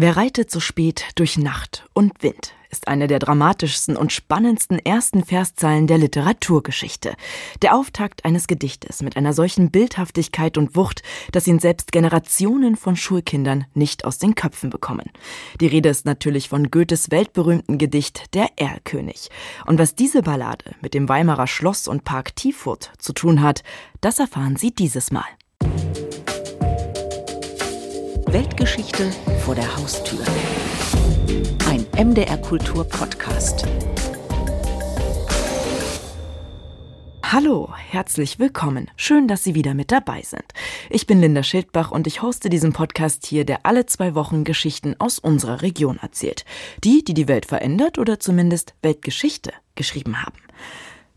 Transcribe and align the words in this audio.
Wer 0.00 0.16
reitet 0.16 0.48
so 0.48 0.60
spät 0.60 1.06
durch 1.16 1.38
Nacht 1.38 1.88
und 1.92 2.22
Wind 2.22 2.54
ist 2.70 2.86
eine 2.86 3.08
der 3.08 3.18
dramatischsten 3.18 3.96
und 3.96 4.12
spannendsten 4.12 4.78
ersten 4.78 5.24
Verszeilen 5.24 5.88
der 5.88 5.98
Literaturgeschichte. 5.98 7.16
Der 7.62 7.74
Auftakt 7.74 8.24
eines 8.24 8.46
Gedichtes 8.46 9.02
mit 9.02 9.16
einer 9.16 9.32
solchen 9.32 9.72
Bildhaftigkeit 9.72 10.56
und 10.56 10.76
Wucht, 10.76 11.02
dass 11.32 11.48
ihn 11.48 11.58
selbst 11.58 11.90
Generationen 11.90 12.76
von 12.76 12.94
Schulkindern 12.94 13.64
nicht 13.74 14.04
aus 14.04 14.18
den 14.18 14.36
Köpfen 14.36 14.70
bekommen. 14.70 15.10
Die 15.60 15.66
Rede 15.66 15.88
ist 15.88 16.04
natürlich 16.04 16.48
von 16.48 16.70
Goethes 16.70 17.10
weltberühmten 17.10 17.76
Gedicht 17.76 18.36
Der 18.36 18.50
Erlkönig. 18.54 19.30
Und 19.66 19.80
was 19.80 19.96
diese 19.96 20.22
Ballade 20.22 20.76
mit 20.80 20.94
dem 20.94 21.08
Weimarer 21.08 21.48
Schloss 21.48 21.88
und 21.88 22.04
Park 22.04 22.36
Tiefurt 22.36 22.92
zu 22.98 23.12
tun 23.12 23.42
hat, 23.42 23.64
das 24.00 24.20
erfahren 24.20 24.54
Sie 24.54 24.72
dieses 24.72 25.10
Mal. 25.10 25.26
Weltgeschichte 28.32 29.10
vor 29.40 29.54
der 29.54 29.74
Haustür. 29.74 30.18
Ein 31.66 31.86
MDR 31.96 32.36
Kultur 32.36 32.84
Podcast. 32.84 33.66
Hallo, 37.22 37.72
herzlich 37.74 38.38
willkommen. 38.38 38.90
Schön, 38.96 39.28
dass 39.28 39.44
Sie 39.44 39.54
wieder 39.54 39.72
mit 39.72 39.90
dabei 39.90 40.20
sind. 40.20 40.44
Ich 40.90 41.06
bin 41.06 41.22
Linda 41.22 41.42
Schildbach 41.42 41.90
und 41.90 42.06
ich 42.06 42.20
hoste 42.20 42.50
diesen 42.50 42.74
Podcast 42.74 43.24
hier, 43.24 43.46
der 43.46 43.64
alle 43.64 43.86
zwei 43.86 44.14
Wochen 44.14 44.44
Geschichten 44.44 44.94
aus 44.98 45.18
unserer 45.18 45.62
Region 45.62 45.96
erzählt. 45.96 46.44
Die, 46.84 47.02
die 47.02 47.14
die 47.14 47.28
Welt 47.28 47.46
verändert 47.46 47.96
oder 47.96 48.20
zumindest 48.20 48.74
Weltgeschichte 48.82 49.54
geschrieben 49.74 50.22
haben. 50.22 50.36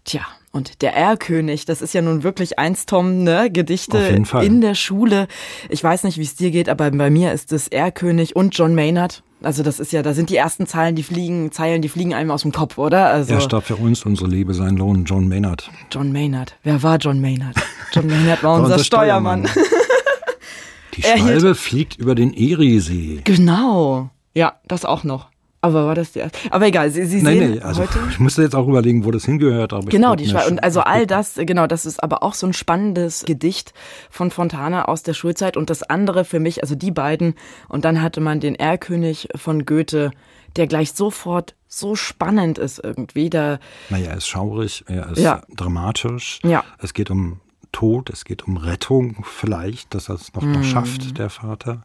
Tja, 0.06 0.26
und 0.52 0.82
der 0.82 0.94
Erlkönig, 0.96 1.66
das 1.66 1.82
ist 1.82 1.94
ja 1.94 2.02
nun 2.02 2.24
wirklich 2.24 2.60
eins, 2.60 2.86
Tom, 2.86 3.24
ne? 3.24 3.50
Gedichte 3.50 3.98
in 4.42 4.62
der 4.62 4.76
Schule. 4.76 5.28
Ich 5.70 5.84
weiß 5.84 6.04
nicht, 6.04 6.18
wie 6.18 6.24
es 6.24 6.36
dir 6.36 6.52
geht, 6.52 6.68
aber 6.68 6.92
bei 6.92 7.10
mir 7.10 7.32
ist 7.32 7.54
es 7.54 7.68
Erlkönig 7.70 8.36
und 8.36 8.58
John 8.58 8.76
Maynard. 8.76 9.24
Also 9.44 9.64
das 9.64 9.80
ist 9.80 9.92
ja, 9.92 10.04
da 10.04 10.14
sind 10.14 10.30
die 10.30 10.36
ersten 10.36 10.68
Zeilen, 10.68 10.96
die 10.96 11.04
fliegen, 11.04 11.52
Zeilen, 11.52 11.82
die 11.82 11.90
fliegen 11.90 12.14
einem 12.14 12.30
aus 12.30 12.44
dem 12.44 12.52
Kopf, 12.52 12.78
oder? 12.78 13.08
Also 13.08 13.34
er 13.34 13.42
starb 13.42 13.64
für 13.64 13.76
uns, 13.76 14.06
unsere 14.06 14.30
Liebe, 14.30 14.54
sein 14.54 14.78
Lohn, 14.78 15.06
John 15.06 15.28
Maynard. 15.28 15.72
John 15.90 16.12
Maynard. 16.12 16.58
Wer 16.64 16.84
war 16.84 16.98
John 16.98 17.20
Maynard? 17.22 17.56
John 17.92 18.08
Maynard 18.08 18.44
war, 18.44 18.52
war 18.54 18.60
unser, 18.60 18.74
unser, 18.74 18.84
Steuermann. 18.84 19.48
Steuermann. 19.48 19.72
die 20.96 21.02
Schwalbe 21.02 21.56
fliegt 21.56 21.98
über 21.98 22.14
den 22.14 22.34
Eriesee. 22.34 23.22
Genau. 23.24 24.10
Ja, 24.36 24.60
das 24.68 24.86
auch 24.86 25.04
noch. 25.04 25.31
Aber 25.64 25.86
war 25.86 25.94
das 25.96 26.12
die 26.14 26.20
erste? 26.20 26.40
Aber 26.50 26.66
egal, 26.66 26.90
Sie, 26.90 27.06
Sie 27.06 27.22
nein, 27.22 27.38
sehen 27.38 27.52
nee, 27.52 27.60
also 27.62 27.84
heute. 27.84 28.00
Ich 28.10 28.20
musste 28.20 28.42
jetzt 28.42 28.56
auch 28.56 28.68
überlegen, 28.68 29.06
wo 29.06 29.12
das 29.12 29.26
hingehört. 29.26 29.74
Aber 29.74 29.86
genau, 29.86 30.16
die 30.16 30.28
Schweiz. 30.28 30.50
Und 30.50 30.64
also 30.64 30.82
all 30.82 31.06
das, 31.06 31.36
genau, 31.36 31.68
das 31.68 31.86
ist 31.86 32.02
aber 32.02 32.24
auch 32.24 32.34
so 32.34 32.48
ein 32.48 32.54
spannendes 32.54 33.24
Gedicht 33.26 33.74
von 34.10 34.32
Fontana 34.32 34.86
aus 34.86 35.04
der 35.04 35.14
Schulzeit. 35.14 35.58
Und 35.58 35.70
das 35.70 35.84
andere 35.84 36.26
für 36.26 36.40
mich, 36.40 36.64
also 36.64 36.74
die 36.74 36.90
beiden. 36.92 37.36
Und 37.68 37.86
dann 37.86 38.02
hatte 38.02 38.22
man 38.22 38.40
den 38.40 38.56
Erlkönig 38.56 39.30
von 39.36 39.66
Goethe, 39.66 40.12
der 40.56 40.66
gleich 40.68 40.94
sofort 40.94 41.54
so 41.68 41.96
spannend 41.96 42.58
ist 42.58 42.80
irgendwie. 42.84 43.30
Da, 43.30 43.60
naja, 43.90 44.10
er 44.10 44.18
ist 44.18 44.28
schaurig, 44.28 44.84
er 44.88 45.12
ist 45.12 45.20
Ja. 45.20 45.44
dramatisch. 45.56 46.40
Ja. 46.44 46.64
Es 46.80 46.94
geht 46.94 47.12
um 47.12 47.40
Tod, 47.72 48.10
es 48.10 48.26
geht 48.26 48.46
um 48.48 48.58
Rettung 48.58 49.24
vielleicht, 49.24 49.94
dass 49.94 50.10
er 50.10 50.16
es 50.16 50.34
noch, 50.34 50.42
Mhm. 50.42 50.52
noch 50.54 50.64
schafft, 50.64 51.18
der 51.20 51.30
Vater. 51.30 51.84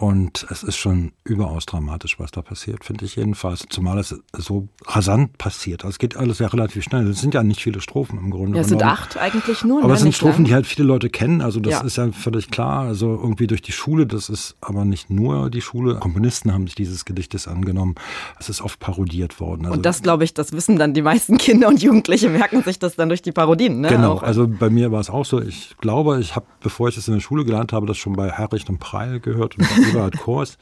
Und 0.00 0.46
es 0.48 0.62
ist 0.62 0.76
schon 0.78 1.12
überaus 1.24 1.66
dramatisch, 1.66 2.18
was 2.18 2.30
da 2.30 2.40
passiert, 2.40 2.86
finde 2.86 3.04
ich 3.04 3.16
jedenfalls. 3.16 3.66
Zumal 3.68 3.98
es 3.98 4.14
so 4.34 4.66
rasant 4.86 5.36
passiert. 5.36 5.84
Also 5.84 5.90
es 5.92 5.98
geht 5.98 6.16
alles 6.16 6.38
ja 6.38 6.46
relativ 6.46 6.84
schnell. 6.84 7.06
Es 7.06 7.20
sind 7.20 7.34
ja 7.34 7.42
nicht 7.42 7.60
viele 7.60 7.82
Strophen 7.82 8.18
im 8.18 8.30
Grunde. 8.30 8.56
ja, 8.56 8.62
es 8.62 8.68
sind 8.70 8.82
acht 8.82 9.18
eigentlich 9.18 9.62
nur. 9.62 9.80
Aber 9.80 9.88
ne? 9.88 9.92
es 9.94 10.00
sind 10.00 10.08
Nicht 10.08 10.16
Strophen, 10.16 10.36
lang. 10.36 10.44
die 10.46 10.54
halt 10.54 10.66
viele 10.66 10.88
Leute 10.88 11.10
kennen. 11.10 11.42
Also 11.42 11.60
das 11.60 11.72
Ja. 11.74 11.80
ist 11.82 11.98
ja 11.98 12.10
völlig 12.12 12.50
klar. 12.50 12.84
Also 12.86 13.08
irgendwie 13.14 13.46
durch 13.46 13.60
die 13.60 13.72
Schule, 13.72 14.06
das 14.06 14.30
ist 14.30 14.56
aber 14.62 14.86
nicht 14.86 15.10
nur 15.10 15.50
die 15.50 15.60
Schule. 15.60 15.96
Komponisten 15.96 16.50
haben 16.50 16.64
sich 16.66 16.76
dieses 16.76 17.04
Gedichtes 17.04 17.46
angenommen. 17.46 17.94
Es 18.38 18.48
ist 18.48 18.62
oft 18.62 18.80
parodiert 18.80 19.38
worden. 19.38 19.66
Also 19.66 19.76
Und 19.76 19.84
das, 19.84 20.00
glaube 20.02 20.24
ich, 20.24 20.32
das 20.32 20.52
wissen 20.52 20.78
dann 20.78 20.94
die 20.94 21.02
meisten 21.02 21.36
Kinder 21.38 21.68
und 21.68 21.82
Jugendliche, 21.82 22.30
merken 22.30 22.62
sich 22.62 22.78
das 22.78 22.96
dann 22.96 23.10
durch 23.10 23.20
die 23.20 23.32
Parodien. 23.32 23.82
Ne? 23.82 23.88
Genau, 23.88 24.14
Auch. 24.14 24.22
also 24.22 24.48
bei 24.48 24.70
mir 24.70 24.92
war 24.92 25.00
es 25.00 25.10
auch 25.10 25.26
so. 25.26 25.42
Ich 25.42 25.76
glaube, 25.82 26.20
ich 26.20 26.36
habe, 26.36 26.46
bevor 26.62 26.88
ich 26.88 26.96
es 26.96 27.06
in 27.06 27.12
der 27.12 27.20
Schule 27.20 27.44
gelernt 27.44 27.74
habe, 27.74 27.84
das 27.84 27.98
schon 27.98 28.14
bei 28.14 28.30
Herricht 28.30 28.70
und 28.70 28.78
Preil 28.78 29.20
gehört 29.20 29.58
und 29.58 29.66
Kors. 30.18 30.58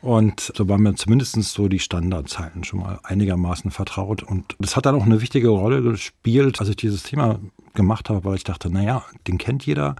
Und 0.00 0.52
so 0.54 0.68
waren 0.68 0.82
mir 0.82 0.94
zumindest 0.94 1.36
so 1.36 1.68
die 1.68 1.78
Standardzeilen 1.78 2.64
schon 2.64 2.80
mal 2.80 3.00
einigermaßen 3.02 3.70
vertraut. 3.70 4.22
Und 4.22 4.56
das 4.58 4.76
hat 4.76 4.86
dann 4.86 4.94
auch 4.94 5.04
eine 5.04 5.20
wichtige 5.20 5.48
Rolle 5.48 5.82
gespielt, 5.82 6.60
als 6.60 6.68
ich 6.68 6.76
dieses 6.76 7.02
Thema 7.02 7.38
gemacht 7.74 8.10
habe, 8.10 8.24
weil 8.24 8.36
ich 8.36 8.44
dachte, 8.44 8.70
naja, 8.70 9.04
den 9.26 9.38
kennt 9.38 9.64
jeder. 9.66 9.96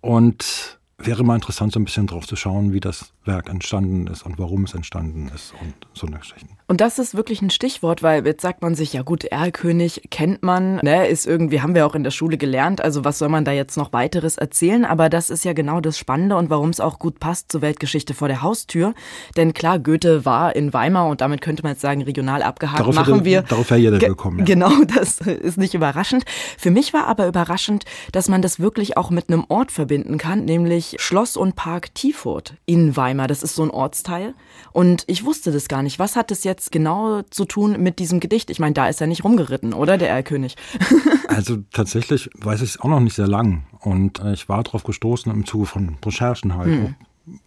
Und 0.00 0.77
wäre 1.00 1.22
mal 1.22 1.36
interessant, 1.36 1.72
so 1.72 1.78
ein 1.78 1.84
bisschen 1.84 2.08
drauf 2.08 2.26
zu 2.26 2.34
schauen, 2.34 2.72
wie 2.72 2.80
das 2.80 3.12
Werk 3.24 3.48
entstanden 3.48 4.08
ist 4.08 4.26
und 4.26 4.38
warum 4.38 4.64
es 4.64 4.74
entstanden 4.74 5.30
ist 5.32 5.54
und 5.62 5.74
so 5.94 6.06
eine 6.08 6.18
Geschichte. 6.18 6.46
Und 6.66 6.80
das 6.80 6.98
ist 6.98 7.14
wirklich 7.14 7.40
ein 7.40 7.50
Stichwort, 7.50 8.02
weil 8.02 8.26
jetzt 8.26 8.42
sagt 8.42 8.62
man 8.62 8.74
sich, 8.74 8.92
ja 8.92 9.02
gut, 9.02 9.24
Erlkönig 9.24 10.02
kennt 10.10 10.42
man, 10.42 10.76
ne, 10.76 11.06
ist 11.06 11.24
irgendwie, 11.26 11.62
haben 11.62 11.74
wir 11.74 11.86
auch 11.86 11.94
in 11.94 12.02
der 12.02 12.10
Schule 12.10 12.36
gelernt, 12.36 12.80
also 12.82 13.04
was 13.04 13.18
soll 13.18 13.28
man 13.28 13.44
da 13.44 13.52
jetzt 13.52 13.76
noch 13.76 13.92
weiteres 13.92 14.36
erzählen? 14.38 14.84
Aber 14.84 15.08
das 15.08 15.30
ist 15.30 15.44
ja 15.44 15.52
genau 15.52 15.80
das 15.80 15.96
Spannende 15.98 16.36
und 16.36 16.50
warum 16.50 16.70
es 16.70 16.80
auch 16.80 16.98
gut 16.98 17.20
passt 17.20 17.52
zur 17.52 17.62
Weltgeschichte 17.62 18.12
vor 18.12 18.26
der 18.28 18.42
Haustür. 18.42 18.92
Denn 19.36 19.54
klar, 19.54 19.78
Goethe 19.78 20.24
war 20.24 20.56
in 20.56 20.72
Weimar 20.74 21.06
und 21.08 21.20
damit 21.20 21.40
könnte 21.42 21.62
man 21.62 21.72
jetzt 21.72 21.80
sagen, 21.80 22.02
regional 22.02 22.42
abgehakt 22.42 22.80
Darauf 22.80 22.94
machen 22.96 23.14
hätte- 23.14 23.24
wir. 23.24 23.42
darauf 23.42 23.70
wäre 23.70 23.80
jeder 23.80 23.98
Ge- 23.98 24.08
gekommen, 24.08 24.40
ja. 24.40 24.44
Genau, 24.44 24.72
das 24.96 25.20
ist 25.20 25.58
nicht 25.58 25.74
überraschend. 25.74 26.24
Für 26.58 26.70
mich 26.72 26.92
war 26.92 27.06
aber 27.06 27.28
überraschend, 27.28 27.84
dass 28.12 28.28
man 28.28 28.42
das 28.42 28.58
wirklich 28.58 28.96
auch 28.96 29.10
mit 29.10 29.28
einem 29.30 29.44
Ort 29.48 29.70
verbinden 29.72 30.18
kann, 30.18 30.44
nämlich 30.44 30.87
Schloss 30.98 31.36
und 31.36 31.56
Park 31.56 31.94
Tiefurt 31.94 32.54
in 32.66 32.96
Weimar. 32.96 33.28
Das 33.28 33.42
ist 33.42 33.54
so 33.54 33.62
ein 33.62 33.70
Ortsteil. 33.70 34.34
Und 34.72 35.04
ich 35.06 35.24
wusste 35.24 35.52
das 35.52 35.68
gar 35.68 35.82
nicht. 35.82 35.98
Was 35.98 36.16
hat 36.16 36.30
das 36.30 36.44
jetzt 36.44 36.72
genau 36.72 37.22
zu 37.30 37.44
tun 37.44 37.82
mit 37.82 37.98
diesem 37.98 38.20
Gedicht? 38.20 38.50
Ich 38.50 38.60
meine, 38.60 38.74
da 38.74 38.88
ist 38.88 39.00
er 39.00 39.06
nicht 39.06 39.24
rumgeritten, 39.24 39.72
oder? 39.72 39.98
Der 39.98 40.10
Erlkönig. 40.10 40.56
Also 41.28 41.58
tatsächlich 41.72 42.30
weiß 42.38 42.62
ich 42.62 42.70
es 42.70 42.80
auch 42.80 42.88
noch 42.88 43.00
nicht 43.00 43.14
sehr 43.14 43.28
lang. 43.28 43.66
Und 43.80 44.18
äh, 44.18 44.32
ich 44.32 44.48
war 44.48 44.62
darauf 44.64 44.82
gestoßen 44.82 45.30
im 45.30 45.46
Zuge 45.46 45.66
von 45.66 45.96
Recherchen 46.04 46.56
halt. 46.56 46.68
Hm. 46.68 46.94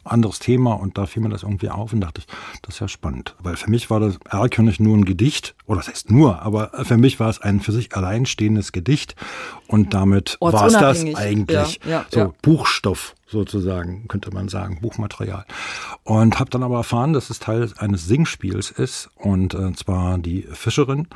Anderes 0.03 0.37
Thema 0.37 0.73
und 0.73 0.97
da 0.99 1.07
fiel 1.07 1.23
mir 1.23 1.29
das 1.29 1.41
irgendwie 1.41 1.69
auf 1.69 1.91
und 1.91 2.01
dachte 2.01 2.21
ich, 2.21 2.27
das 2.61 2.75
ist 2.75 2.79
ja 2.81 2.87
spannend. 2.87 3.35
Weil 3.39 3.55
für 3.55 3.69
mich 3.69 3.89
war 3.89 3.99
das 3.99 4.19
Erlkönig 4.29 4.79
nur 4.79 4.95
ein 4.95 5.05
Gedicht, 5.05 5.55
oder 5.65 5.77
das 5.77 5.87
heißt 5.87 6.11
nur, 6.11 6.43
aber 6.43 6.69
für 6.83 6.97
mich 6.97 7.19
war 7.19 7.29
es 7.29 7.41
ein 7.41 7.59
für 7.59 7.71
sich 7.71 7.95
alleinstehendes 7.95 8.71
Gedicht 8.73 9.15
und 9.67 9.95
damit 9.95 10.37
war 10.39 10.67
es 10.67 10.73
das 10.73 11.03
eigentlich. 11.15 11.79
Ja, 11.83 11.89
ja, 11.89 12.05
so 12.11 12.19
ja. 12.19 12.33
Buchstoff 12.43 13.15
sozusagen, 13.31 14.07
könnte 14.07 14.31
man 14.31 14.49
sagen, 14.49 14.79
Buchmaterial. 14.81 15.45
Und 16.03 16.39
habe 16.39 16.49
dann 16.49 16.63
aber 16.63 16.77
erfahren, 16.77 17.13
dass 17.13 17.29
es 17.29 17.39
Teil 17.39 17.71
eines 17.77 18.05
Singspiels 18.05 18.71
ist 18.71 19.09
und 19.15 19.53
äh, 19.53 19.73
zwar 19.73 20.17
die 20.17 20.43
Fischerin. 20.51 21.07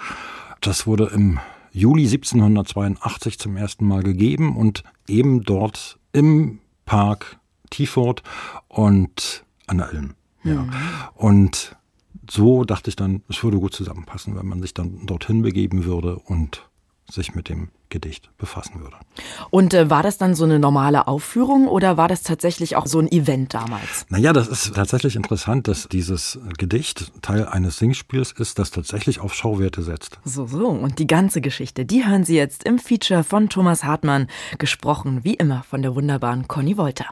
Das 0.62 0.88
wurde 0.88 1.12
im 1.14 1.40
Juli 1.72 2.04
1782 2.06 3.38
zum 3.38 3.58
ersten 3.58 3.86
Mal 3.88 4.02
gegeben 4.02 4.56
und 4.56 4.84
eben 5.08 5.44
dort 5.44 6.00
im 6.14 6.60
Park 6.86 7.38
Tiefort 7.70 8.24
und 8.70 9.44
an 9.68 9.80
der 9.80 9.92
Ilm. 9.92 10.16
Ja. 10.44 10.66
Und 11.16 11.76
so 12.30 12.64
dachte 12.64 12.90
ich 12.90 12.96
dann, 12.96 13.24
es 13.30 13.44
würde 13.44 13.60
gut 13.60 13.74
zusammenpassen, 13.74 14.36
wenn 14.36 14.48
man 14.48 14.62
sich 14.62 14.74
dann 14.74 15.06
dorthin 15.06 15.42
begeben 15.42 15.86
würde 15.86 16.16
und 16.16 16.68
sich 17.10 17.36
mit 17.36 17.50
dem 17.50 17.70
Gedicht 17.90 18.30
befassen 18.38 18.82
würde. 18.82 18.98
Und 19.50 19.74
äh, 19.74 19.90
war 19.90 20.04
das 20.04 20.18
dann 20.18 20.36
so 20.36 20.44
eine 20.44 20.60
normale 20.60 21.08
Aufführung 21.08 21.68
oder 21.68 21.98
war 21.98 22.08
das 22.08 22.24
tatsächlich 22.24 22.76
auch 22.76 22.88
so 22.88 23.00
ein 23.00 23.12
Event 23.12 23.54
damals? 23.54 24.06
Naja, 24.10 24.34
das 24.34 24.48
ist 24.48 24.76
tatsächlich 24.76 25.16
interessant, 25.16 25.68
dass 25.68 25.88
dieses 25.88 26.40
Gedicht 26.58 27.12
Teil 27.22 27.48
eines 27.48 27.78
Singspiels 27.78 28.32
ist, 28.34 28.60
das 28.60 28.72
tatsächlich 28.72 29.20
auf 29.20 29.34
Schauwerte 29.34 29.82
setzt. 29.82 30.20
So, 30.24 30.46
so. 30.46 30.68
Und 30.68 31.00
die 31.00 31.08
ganze 31.08 31.42
Geschichte, 31.42 31.86
die 31.86 32.06
hören 32.06 32.24
Sie 32.24 32.36
jetzt 32.36 32.64
im 32.64 32.80
Feature 32.80 33.24
von 33.24 33.50
Thomas 33.50 33.84
Hartmann, 33.84 34.28
gesprochen 34.58 35.24
wie 35.24 35.36
immer 35.36 35.64
von 35.64 35.82
der 35.82 35.96
wunderbaren 35.96 36.48
Conny 36.48 36.78
Wolter. 36.78 37.08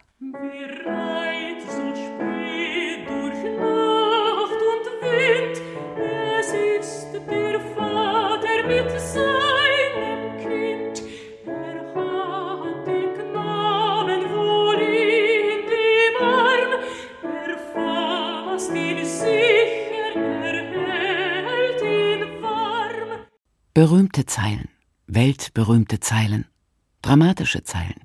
Berühmte 24.14 24.32
Zeilen, 24.32 24.70
weltberühmte 25.08 26.00
Zeilen, 26.00 26.46
dramatische 27.02 27.64
Zeilen. 27.64 28.02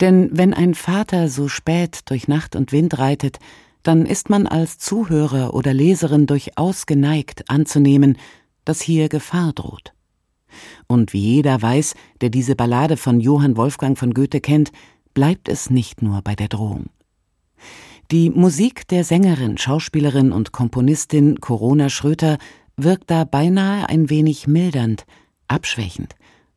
Denn 0.00 0.30
wenn 0.30 0.54
ein 0.54 0.76
Vater 0.76 1.28
so 1.28 1.48
spät 1.48 2.02
durch 2.04 2.28
Nacht 2.28 2.54
und 2.54 2.70
Wind 2.70 3.00
reitet, 3.00 3.40
dann 3.82 4.06
ist 4.06 4.30
man 4.30 4.46
als 4.46 4.78
Zuhörer 4.78 5.54
oder 5.54 5.74
Leserin 5.74 6.28
durchaus 6.28 6.86
geneigt 6.86 7.50
anzunehmen, 7.50 8.16
dass 8.64 8.80
hier 8.80 9.08
Gefahr 9.08 9.52
droht. 9.52 9.92
Und 10.86 11.12
wie 11.12 11.34
jeder 11.34 11.60
weiß, 11.60 11.96
der 12.20 12.30
diese 12.30 12.54
Ballade 12.54 12.96
von 12.96 13.18
Johann 13.18 13.56
Wolfgang 13.56 13.98
von 13.98 14.14
Goethe 14.14 14.40
kennt, 14.40 14.70
bleibt 15.14 15.48
es 15.48 15.68
nicht 15.68 16.00
nur 16.00 16.22
bei 16.22 16.36
der 16.36 16.46
Drohung. 16.46 16.90
Die 18.12 18.30
Musik 18.30 18.86
der 18.86 19.02
Sängerin, 19.02 19.58
Schauspielerin 19.58 20.30
und 20.30 20.52
Komponistin 20.52 21.40
Corona 21.40 21.88
Schröter 21.88 22.38
wirkt 22.78 23.10
da 23.10 23.24
beinahe 23.24 23.88
ein 23.88 24.08
wenig 24.08 24.46
mildernd, 24.46 25.04
abschwächend, 25.48 26.14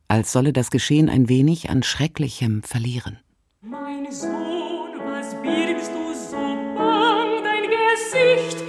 als 0.07 0.31
solle 0.31 0.53
das 0.53 0.71
Geschehen 0.71 1.09
ein 1.09 1.27
wenig 1.27 1.69
an 1.69 1.83
Schrecklichem 1.83 2.63
verlieren. 2.63 3.19
Mein 3.62 4.12
Sohn, 4.12 5.00
was 5.03 5.33
birgst 5.41 5.91
du 5.91 6.13
so 6.13 6.38
bang 6.75 7.44
dein 7.44 7.63
Gesicht? 7.63 8.60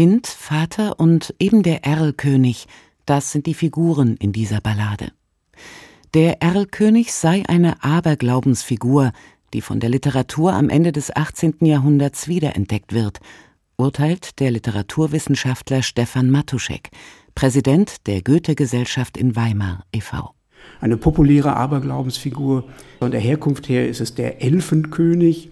Kind, 0.00 0.28
Vater 0.28 0.98
und 0.98 1.34
eben 1.38 1.62
der 1.62 1.84
Erlkönig, 1.84 2.66
das 3.04 3.32
sind 3.32 3.44
die 3.44 3.52
Figuren 3.52 4.16
in 4.16 4.32
dieser 4.32 4.62
Ballade. 4.62 5.12
Der 6.14 6.40
Erlkönig 6.40 7.12
sei 7.12 7.42
eine 7.46 7.84
Aberglaubensfigur, 7.84 9.12
die 9.52 9.60
von 9.60 9.78
der 9.78 9.90
Literatur 9.90 10.54
am 10.54 10.70
Ende 10.70 10.92
des 10.92 11.14
18. 11.14 11.56
Jahrhunderts 11.66 12.28
wiederentdeckt 12.28 12.94
wird, 12.94 13.20
urteilt 13.76 14.40
der 14.40 14.52
Literaturwissenschaftler 14.52 15.82
Stefan 15.82 16.30
Matuschek, 16.30 16.88
Präsident 17.34 18.06
der 18.06 18.22
Goethe-Gesellschaft 18.22 19.18
in 19.18 19.36
Weimar 19.36 19.84
e.V. 19.92 20.34
Eine 20.80 20.96
populäre 20.96 21.56
Aberglaubensfigur. 21.56 22.64
Von 23.00 23.10
der 23.10 23.20
Herkunft 23.20 23.68
her 23.68 23.86
ist 23.86 24.00
es 24.00 24.14
der 24.14 24.40
Elfenkönig, 24.40 25.50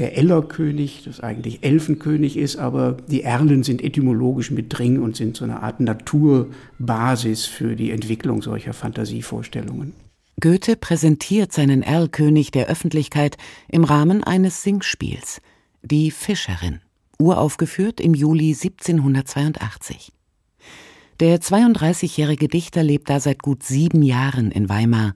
der 0.00 0.16
Ellerkönig, 0.16 1.02
das 1.04 1.20
eigentlich 1.20 1.62
Elfenkönig 1.62 2.38
ist, 2.38 2.56
aber 2.56 2.96
die 3.08 3.22
Erlen 3.22 3.62
sind 3.62 3.84
etymologisch 3.84 4.50
mit 4.50 4.76
drin 4.76 4.98
und 4.98 5.14
sind 5.14 5.36
so 5.36 5.44
eine 5.44 5.62
Art 5.62 5.78
Naturbasis 5.78 7.44
für 7.44 7.76
die 7.76 7.90
Entwicklung 7.90 8.40
solcher 8.40 8.72
Fantasievorstellungen. 8.72 9.92
Goethe 10.40 10.76
präsentiert 10.76 11.52
seinen 11.52 11.82
Erlkönig 11.82 12.50
der 12.50 12.68
Öffentlichkeit 12.68 13.36
im 13.68 13.84
Rahmen 13.84 14.24
eines 14.24 14.62
Singspiels, 14.62 15.42
Die 15.82 16.10
Fischerin, 16.10 16.80
uraufgeführt 17.18 18.00
im 18.00 18.14
Juli 18.14 18.54
1782. 18.54 20.12
Der 21.20 21.42
32-jährige 21.42 22.48
Dichter 22.48 22.82
lebt 22.82 23.10
da 23.10 23.20
seit 23.20 23.42
gut 23.42 23.64
sieben 23.64 24.00
Jahren 24.00 24.50
in 24.50 24.70
Weimar. 24.70 25.14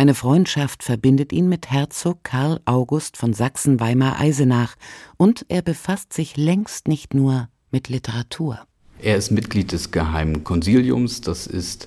Eine 0.00 0.14
Freundschaft 0.14 0.82
verbindet 0.82 1.30
ihn 1.30 1.50
mit 1.50 1.70
Herzog 1.70 2.24
Karl 2.24 2.58
August 2.64 3.18
von 3.18 3.34
Sachsen-Weimar-Eisenach 3.34 4.76
und 5.18 5.44
er 5.50 5.60
befasst 5.60 6.14
sich 6.14 6.38
längst 6.38 6.88
nicht 6.88 7.12
nur 7.12 7.50
mit 7.70 7.90
Literatur. 7.90 8.60
Er 9.02 9.18
ist 9.18 9.30
Mitglied 9.30 9.72
des 9.72 9.90
Geheimen 9.90 10.42
Konsiliums, 10.42 11.20
das 11.20 11.46
ist 11.46 11.86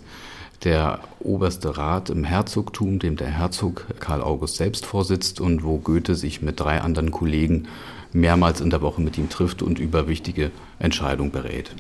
der 0.63 1.00
oberste 1.21 1.75
Rat 1.75 2.12
im 2.12 2.24
Herzogtum, 2.24 3.00
dem 3.00 3.15
der 3.15 3.31
Herzog 3.31 3.88
Karl 4.00 4.21
August 4.21 4.57
selbst 4.57 4.86
vorsitzt 4.86 5.42
und 5.42 5.63
wo 5.63 5.80
Goethe 5.80 6.13
sich 6.13 6.44
mit 6.44 6.60
drei 6.60 6.81
anderen 6.81 7.10
Kollegen 7.10 7.68
mehrmals 8.12 8.62
in 8.62 8.69
der 8.69 8.83
Woche 8.83 9.01
mit 9.01 9.18
ihm 9.18 9.30
trifft 9.30 9.63
und 9.63 9.80
über 9.80 10.07
wichtige 10.07 10.51
Entscheidungen 10.77 11.31
berät. 11.31 11.71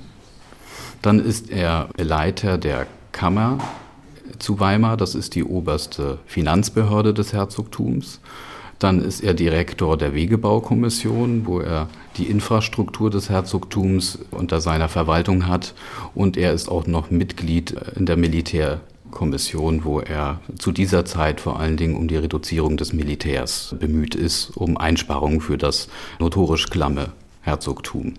Dann 1.03 1.19
ist 1.23 1.51
er 1.51 1.89
Leiter 1.95 2.57
der 2.57 2.87
Kammer 3.11 3.59
zu 4.39 4.59
Weimar, 4.59 4.97
das 4.97 5.15
ist 5.15 5.35
die 5.35 5.43
oberste 5.43 6.19
Finanzbehörde 6.25 7.13
des 7.13 7.33
Herzogtums. 7.33 8.19
Dann 8.79 9.01
ist 9.01 9.21
er 9.21 9.33
Direktor 9.33 9.97
der 9.97 10.13
Wegebaukommission, 10.13 11.45
wo 11.45 11.59
er 11.59 11.87
die 12.17 12.25
Infrastruktur 12.25 13.09
des 13.09 13.29
Herzogtums 13.29 14.19
unter 14.31 14.59
seiner 14.59 14.89
Verwaltung 14.89 15.47
hat. 15.47 15.73
Und 16.13 16.35
er 16.35 16.51
ist 16.53 16.69
auch 16.69 16.85
noch 16.85 17.09
Mitglied 17.09 17.71
in 17.95 18.05
der 18.05 18.17
Militärkommission, 18.17 19.85
wo 19.85 19.99
er 20.01 20.41
zu 20.57 20.71
dieser 20.71 21.05
Zeit 21.05 21.39
vor 21.39 21.59
allen 21.59 21.77
Dingen 21.77 21.95
um 21.95 22.07
die 22.07 22.17
Reduzierung 22.17 22.75
des 22.75 22.91
Militärs 22.91 23.75
bemüht 23.79 24.15
ist, 24.15 24.49
um 24.57 24.75
Einsparungen 24.77 25.39
für 25.39 25.57
das 25.57 25.87
notorisch 26.19 26.69
klamme 26.69 27.13
Herzogtum 27.41 28.15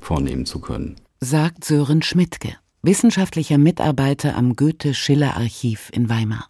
vornehmen 0.00 0.46
zu 0.46 0.60
können. 0.60 0.96
Sagt 1.20 1.64
Sören 1.64 2.02
Schmidtke, 2.02 2.56
wissenschaftlicher 2.82 3.58
Mitarbeiter 3.58 4.36
am 4.36 4.56
Goethe-Schiller-Archiv 4.56 5.90
in 5.92 6.08
Weimar. 6.08 6.48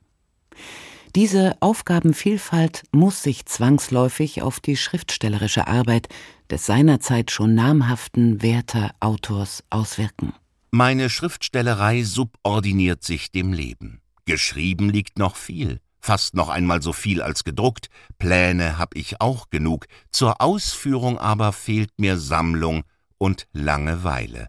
Diese 1.15 1.57
Aufgabenvielfalt 1.61 2.83
muss 2.93 3.23
sich 3.23 3.47
zwangsläufig 3.47 4.43
auf 4.43 4.61
die 4.61 4.77
schriftstellerische 4.77 5.67
Arbeit 5.67 6.09
des 6.51 6.67
seinerzeit 6.67 7.31
schon 7.31 7.55
namhaften 7.55 8.43
Werther 8.43 8.95
Autors 9.01 9.65
auswirken. 9.71 10.35
Meine 10.71 11.09
Schriftstellerei 11.09 12.03
subordiniert 12.03 13.03
sich 13.03 13.33
dem 13.33 13.55
Leben. 13.55 14.03
Geschrieben 14.27 14.91
liegt 14.91 15.19
noch 15.19 15.37
viel, 15.37 15.81
fast 16.01 16.35
noch 16.35 16.51
einmal 16.51 16.83
so 16.83 16.93
viel 16.93 17.23
als 17.23 17.45
gedruckt, 17.45 17.89
Pläne 18.19 18.77
hab 18.77 18.95
ich 18.95 19.21
auch 19.21 19.49
genug, 19.49 19.87
zur 20.11 20.43
Ausführung 20.43 21.19
aber 21.19 21.53
fehlt 21.53 21.93
mir 21.99 22.19
Sammlung 22.19 22.83
und 23.17 23.47
Langeweile. 23.53 24.49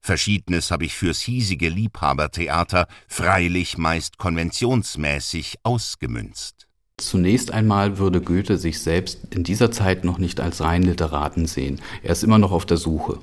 Verschiedenes 0.00 0.70
habe 0.70 0.84
ich 0.84 0.94
fürs 0.94 1.20
hiesige 1.20 1.68
Liebhabertheater 1.68 2.86
freilich 3.08 3.78
meist 3.78 4.18
konventionsmäßig 4.18 5.56
ausgemünzt. 5.62 6.66
Zunächst 6.98 7.52
einmal 7.52 7.98
würde 7.98 8.20
Goethe 8.20 8.58
sich 8.58 8.80
selbst 8.80 9.20
in 9.30 9.44
dieser 9.44 9.70
Zeit 9.70 10.04
noch 10.04 10.18
nicht 10.18 10.40
als 10.40 10.60
rein 10.60 10.82
Literaten 10.82 11.46
sehen. 11.46 11.80
Er 12.02 12.12
ist 12.12 12.24
immer 12.24 12.38
noch 12.38 12.50
auf 12.50 12.66
der 12.66 12.76
Suche. 12.76 13.18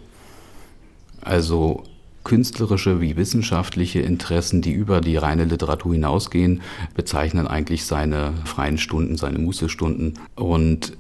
Also 1.21 1.83
künstlerische 2.23 3.01
wie 3.01 3.17
wissenschaftliche 3.17 3.99
Interessen, 3.99 4.61
die 4.61 4.71
über 4.71 5.01
die 5.01 5.17
reine 5.17 5.45
Literatur 5.45 5.93
hinausgehen, 5.93 6.61
bezeichnen 6.95 7.47
eigentlich 7.47 7.85
seine 7.85 8.33
freien 8.45 8.77
Stunden, 8.77 9.17
seine 9.17 9.39
Mußestunden. 9.39 10.19
Und 10.35 10.97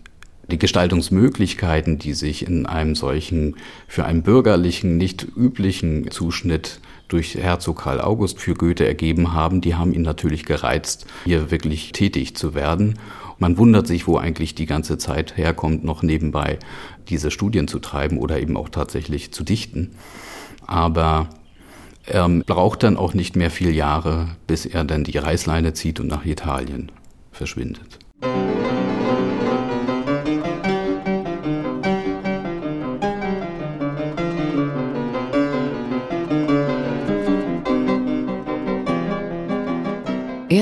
die 0.51 0.59
Gestaltungsmöglichkeiten, 0.59 1.97
die 1.97 2.13
sich 2.13 2.45
in 2.45 2.65
einem 2.65 2.95
solchen, 2.95 3.55
für 3.87 4.05
einen 4.05 4.23
bürgerlichen, 4.23 4.97
nicht 4.97 5.25
üblichen 5.35 6.11
Zuschnitt 6.11 6.79
durch 7.07 7.35
Herzog 7.35 7.83
Karl 7.83 8.01
August 8.01 8.39
für 8.39 8.53
Goethe 8.53 8.85
ergeben 8.85 9.33
haben, 9.33 9.61
die 9.61 9.75
haben 9.75 9.93
ihn 9.93 10.01
natürlich 10.01 10.45
gereizt, 10.45 11.05
hier 11.25 11.51
wirklich 11.51 11.91
tätig 11.91 12.35
zu 12.35 12.53
werden. 12.53 12.99
Man 13.37 13.57
wundert 13.57 13.85
sich, 13.85 14.07
wo 14.07 14.17
eigentlich 14.17 14.55
die 14.55 14.65
ganze 14.65 14.97
Zeit 14.97 15.37
herkommt, 15.37 15.83
noch 15.83 16.03
nebenbei 16.03 16.57
diese 17.09 17.31
Studien 17.31 17.67
zu 17.67 17.79
treiben 17.79 18.17
oder 18.17 18.39
eben 18.39 18.57
auch 18.57 18.69
tatsächlich 18.69 19.31
zu 19.31 19.43
dichten. 19.43 19.91
Aber 20.65 21.29
er 22.05 22.27
braucht 22.29 22.83
dann 22.83 22.97
auch 22.97 23.13
nicht 23.13 23.35
mehr 23.35 23.51
viel 23.51 23.75
Jahre, 23.75 24.29
bis 24.47 24.65
er 24.65 24.83
dann 24.83 25.03
die 25.03 25.17
Reißleine 25.17 25.73
zieht 25.73 25.99
und 25.99 26.07
nach 26.07 26.25
Italien 26.25 26.91
verschwindet. 27.31 27.99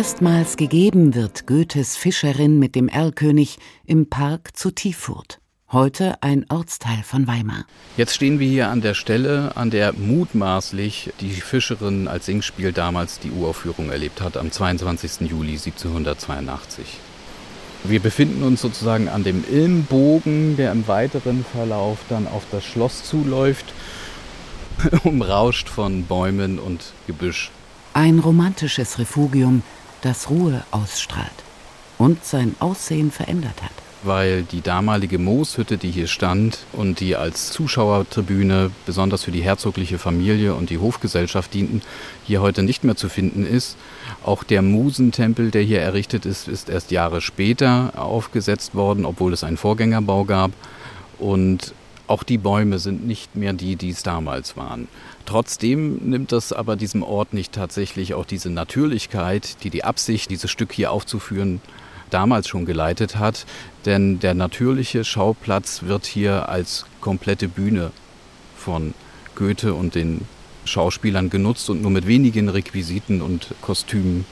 Erstmals 0.03 0.57
gegeben 0.57 1.15
wird 1.15 1.47
Goethes 1.47 1.95
Fischerin 1.95 2.59
mit 2.59 2.75
dem 2.75 2.89
Erlkönig 2.89 3.57
im 3.85 4.09
Park 4.09 4.49
zu 4.57 4.69
Tiefurt. 4.69 5.39
Heute 5.71 6.21
ein 6.21 6.45
Ortsteil 6.49 7.03
von 7.03 7.25
Weimar. 7.25 7.63
Jetzt 7.95 8.13
stehen 8.13 8.37
wir 8.37 8.49
hier 8.49 8.67
an 8.67 8.81
der 8.81 8.95
Stelle, 8.95 9.55
an 9.55 9.69
der 9.69 9.93
mutmaßlich 9.93 11.13
die 11.21 11.31
Fischerin 11.31 12.09
als 12.09 12.25
Singspiel 12.25 12.73
damals 12.73 13.19
die 13.19 13.31
Uraufführung 13.31 13.91
erlebt 13.91 14.19
hat, 14.19 14.35
am 14.35 14.51
22. 14.51 15.21
Juli 15.21 15.53
1782. 15.53 16.85
Wir 17.85 18.01
befinden 18.01 18.43
uns 18.43 18.59
sozusagen 18.59 19.07
an 19.07 19.23
dem 19.23 19.45
Ilmbogen, 19.49 20.57
der 20.57 20.73
im 20.73 20.85
weiteren 20.89 21.45
Verlauf 21.45 21.99
dann 22.09 22.27
auf 22.27 22.43
das 22.51 22.65
Schloss 22.65 23.05
zuläuft, 23.05 23.73
umrauscht 25.05 25.69
von 25.69 26.03
Bäumen 26.03 26.59
und 26.59 26.91
Gebüsch. 27.07 27.51
Ein 27.93 28.19
romantisches 28.19 28.99
Refugium, 28.99 29.61
das 30.03 30.29
Ruhe 30.29 30.63
ausstrahlt 30.71 31.31
und 31.97 32.23
sein 32.23 32.55
Aussehen 32.59 33.11
verändert 33.11 33.61
hat. 33.61 33.71
Weil 34.05 34.43
die 34.43 34.59
damalige 34.59 35.17
Mooshütte, 35.17 35.77
die 35.77 35.89
hier 35.89 36.07
stand 36.07 36.59
und 36.73 36.99
die 36.99 37.15
als 37.15 37.51
Zuschauertribüne 37.51 38.69
besonders 38.85 39.23
für 39.23 39.31
die 39.31 39.43
herzogliche 39.43 39.97
Familie 39.97 40.55
und 40.55 40.69
die 40.69 40.77
Hofgesellschaft 40.77 41.53
dienten, 41.53 41.81
hier 42.25 42.41
heute 42.41 42.63
nicht 42.63 42.83
mehr 42.83 42.97
zu 42.97 43.07
finden 43.07 43.45
ist. 43.45 43.77
Auch 44.21 44.43
der 44.43 44.61
Musentempel, 44.61 45.51
der 45.51 45.61
hier 45.61 45.79
errichtet 45.79 46.25
ist, 46.25 46.49
ist 46.49 46.69
erst 46.69 46.91
Jahre 46.91 47.21
später 47.21 47.93
aufgesetzt 47.95 48.75
worden, 48.75 49.05
obwohl 49.05 49.31
es 49.31 49.45
einen 49.45 49.55
Vorgängerbau 49.55 50.25
gab. 50.25 50.51
Und 51.17 51.73
auch 52.07 52.23
die 52.23 52.37
Bäume 52.37 52.79
sind 52.79 53.07
nicht 53.07 53.35
mehr 53.35 53.53
die, 53.53 53.75
die 53.75 53.89
es 53.89 54.03
damals 54.03 54.57
waren. 54.57 54.87
Trotzdem 55.25 55.95
nimmt 56.09 56.31
das 56.31 56.51
aber 56.51 56.75
diesem 56.75 57.03
Ort 57.03 57.33
nicht 57.33 57.53
tatsächlich 57.53 58.13
auch 58.13 58.25
diese 58.25 58.49
Natürlichkeit, 58.49 59.63
die 59.63 59.69
die 59.69 59.83
Absicht, 59.83 60.29
dieses 60.29 60.51
Stück 60.51 60.73
hier 60.73 60.91
aufzuführen, 60.91 61.61
damals 62.09 62.47
schon 62.47 62.65
geleitet 62.65 63.17
hat. 63.17 63.45
Denn 63.85 64.19
der 64.19 64.33
natürliche 64.33 65.03
Schauplatz 65.03 65.83
wird 65.83 66.05
hier 66.05 66.49
als 66.49 66.85
komplette 67.01 67.47
Bühne 67.47 67.91
von 68.57 68.93
Goethe 69.35 69.73
und 69.73 69.95
den 69.95 70.21
Schauspielern 70.65 71.29
genutzt 71.29 71.69
und 71.69 71.81
nur 71.81 71.91
mit 71.91 72.07
wenigen 72.07 72.49
Requisiten 72.49 73.21
und 73.21 73.53
Kostümen 73.61 74.25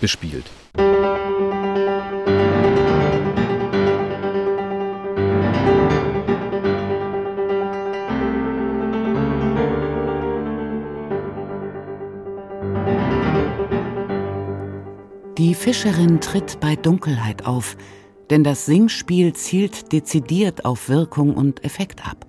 bespielt. 0.00 0.46
Die 15.38 15.54
Fischerin 15.54 16.22
tritt 16.22 16.60
bei 16.60 16.76
Dunkelheit 16.76 17.44
auf, 17.44 17.76
denn 18.30 18.42
das 18.42 18.64
Singspiel 18.64 19.34
zielt 19.34 19.92
dezidiert 19.92 20.64
auf 20.64 20.88
Wirkung 20.88 21.34
und 21.34 21.62
Effekt 21.62 22.06
ab. 22.08 22.26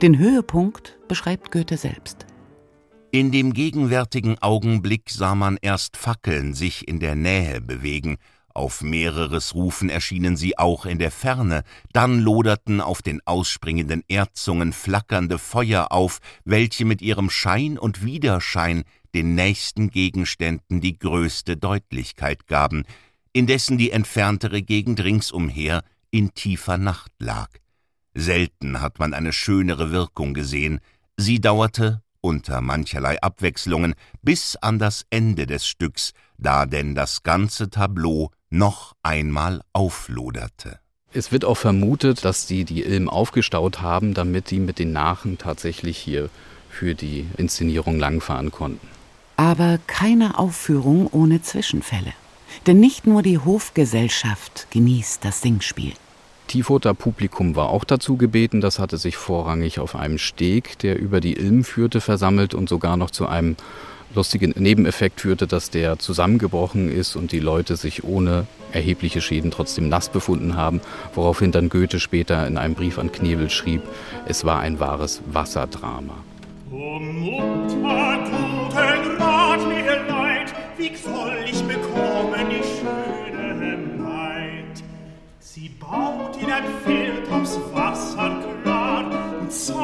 Den 0.00 0.16
Höhepunkt 0.16 0.96
beschreibt 1.08 1.50
Goethe 1.50 1.76
selbst. 1.76 2.26
In 3.10 3.32
dem 3.32 3.52
gegenwärtigen 3.52 4.38
Augenblick 4.38 5.10
sah 5.10 5.34
man 5.34 5.58
erst 5.60 5.96
Fackeln 5.96 6.54
sich 6.54 6.86
in 6.86 7.00
der 7.00 7.16
Nähe 7.16 7.60
bewegen, 7.60 8.18
auf 8.54 8.82
mehreres 8.82 9.54
Rufen 9.54 9.88
erschienen 9.88 10.36
sie 10.36 10.58
auch 10.58 10.86
in 10.86 10.98
der 10.98 11.10
Ferne, 11.10 11.62
dann 11.92 12.20
loderten 12.20 12.80
auf 12.80 13.02
den 13.02 13.20
ausspringenden 13.26 14.02
Erdzungen 14.08 14.72
flackernde 14.72 15.38
Feuer 15.38 15.92
auf, 15.92 16.18
welche 16.44 16.84
mit 16.84 17.02
ihrem 17.02 17.30
Schein 17.30 17.78
und 17.78 18.04
Widerschein 18.04 18.84
den 19.14 19.34
nächsten 19.34 19.90
Gegenständen 19.90 20.80
die 20.80 20.98
größte 20.98 21.56
Deutlichkeit 21.56 22.46
gaben, 22.46 22.84
indessen 23.32 23.78
die 23.78 23.90
entferntere 23.90 24.62
Gegend 24.62 25.02
ringsumher 25.02 25.82
in 26.10 26.34
tiefer 26.34 26.78
Nacht 26.78 27.12
lag. 27.18 27.48
Selten 28.14 28.80
hat 28.80 28.98
man 28.98 29.14
eine 29.14 29.32
schönere 29.32 29.92
Wirkung 29.92 30.34
gesehen, 30.34 30.80
sie 31.16 31.40
dauerte, 31.40 32.02
unter 32.20 32.60
mancherlei 32.60 33.20
Abwechslungen, 33.22 33.94
bis 34.22 34.56
an 34.56 34.78
das 34.78 35.06
Ende 35.10 35.46
des 35.46 35.66
Stücks, 35.66 36.12
da 36.36 36.66
denn 36.66 36.94
das 36.94 37.22
ganze 37.22 37.70
Tableau 37.70 38.30
noch 38.50 38.94
einmal 39.02 39.62
aufloderte. 39.72 40.80
Es 41.12 41.32
wird 41.32 41.44
auch 41.44 41.56
vermutet, 41.56 42.24
dass 42.24 42.46
die 42.46 42.64
die 42.64 42.82
Ilm 42.82 43.08
aufgestaut 43.08 43.80
haben, 43.80 44.14
damit 44.14 44.50
die 44.50 44.60
mit 44.60 44.78
den 44.78 44.92
Nachen 44.92 45.38
tatsächlich 45.38 45.98
hier 45.98 46.30
für 46.68 46.94
die 46.94 47.26
Inszenierung 47.36 47.98
langfahren 47.98 48.50
konnten. 48.50 48.86
Aber 49.36 49.78
keine 49.86 50.38
Aufführung 50.38 51.08
ohne 51.08 51.42
Zwischenfälle. 51.42 52.12
Denn 52.66 52.78
nicht 52.78 53.06
nur 53.06 53.22
die 53.22 53.38
Hofgesellschaft 53.38 54.66
genießt 54.70 55.24
das 55.24 55.40
Singspiel. 55.40 55.94
Tiefurter 56.46 56.94
Publikum 56.94 57.54
war 57.54 57.70
auch 57.70 57.84
dazu 57.84 58.16
gebeten, 58.16 58.60
das 58.60 58.80
hatte 58.80 58.98
sich 58.98 59.16
vorrangig 59.16 59.78
auf 59.78 59.94
einem 59.94 60.18
Steg, 60.18 60.78
der 60.80 60.98
über 60.98 61.20
die 61.20 61.34
Ilm 61.34 61.62
führte, 61.62 62.00
versammelt 62.00 62.54
und 62.54 62.68
sogar 62.68 62.96
noch 62.96 63.10
zu 63.10 63.26
einem 63.26 63.56
lustigen 64.14 64.52
Nebeneffekt 64.56 65.20
führte, 65.20 65.46
dass 65.46 65.70
der 65.70 65.98
zusammengebrochen 65.98 66.90
ist 66.90 67.16
und 67.16 67.32
die 67.32 67.40
Leute 67.40 67.76
sich 67.76 68.04
ohne 68.04 68.46
erhebliche 68.72 69.20
Schäden 69.20 69.50
trotzdem 69.50 69.88
nass 69.88 70.08
befunden 70.08 70.56
haben, 70.56 70.80
woraufhin 71.14 71.52
dann 71.52 71.68
Goethe 71.68 72.00
später 72.00 72.46
in 72.46 72.56
einem 72.56 72.74
Brief 72.74 72.98
an 72.98 73.12
Knebel 73.12 73.50
schrieb, 73.50 73.82
es 74.26 74.44
war 74.44 74.60
ein 74.60 74.80
wahres 74.80 75.22
Wasserdrama. 75.26 76.14
O 76.72 76.98
Mutter, 77.00 78.18
du 78.24 78.76
den 78.76 79.16
Rat 79.18 79.66
mir 79.66 80.06
leid, 80.08 80.54
wie 80.76 80.94
soll 80.96 81.44
ich 81.44 81.62
bekommen 81.64 82.46
die 82.48 82.62
schöne 82.62 83.76
Maid? 83.98 84.84
Sie 85.40 85.68
baut 85.68 86.36
in 86.40 86.50
ein 86.50 86.64
Feld 86.84 87.28
aufs 87.32 87.58
Wasser 87.72 88.40
klar, 88.62 89.04
und 89.40 89.52
Zaum 89.52 89.79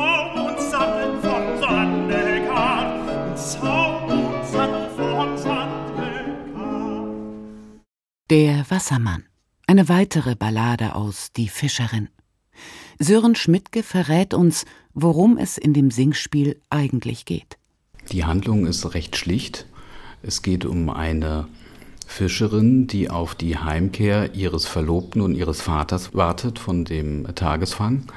Der 8.28 8.68
Wassermann. 8.68 9.22
Eine 9.68 9.88
weitere 9.88 10.34
Ballade 10.34 10.96
aus 10.96 11.30
Die 11.36 11.46
Fischerin. 11.46 12.08
Sören 12.98 13.36
Schmidtke 13.36 13.84
verrät 13.84 14.34
uns, 14.34 14.64
worum 14.94 15.38
es 15.38 15.56
in 15.58 15.72
dem 15.72 15.92
Singspiel 15.92 16.60
eigentlich 16.68 17.24
geht. 17.24 17.56
Die 18.10 18.24
Handlung 18.24 18.66
ist 18.66 18.94
recht 18.94 19.16
schlicht. 19.16 19.66
Es 20.22 20.42
geht 20.42 20.64
um 20.64 20.90
eine 20.90 21.46
Fischerin, 22.04 22.88
die 22.88 23.10
auf 23.10 23.36
die 23.36 23.58
Heimkehr 23.58 24.34
ihres 24.34 24.66
Verlobten 24.66 25.20
und 25.20 25.36
ihres 25.36 25.62
Vaters 25.62 26.12
wartet 26.12 26.58
von 26.58 26.84
dem 26.84 27.32
Tagesfang 27.32 28.10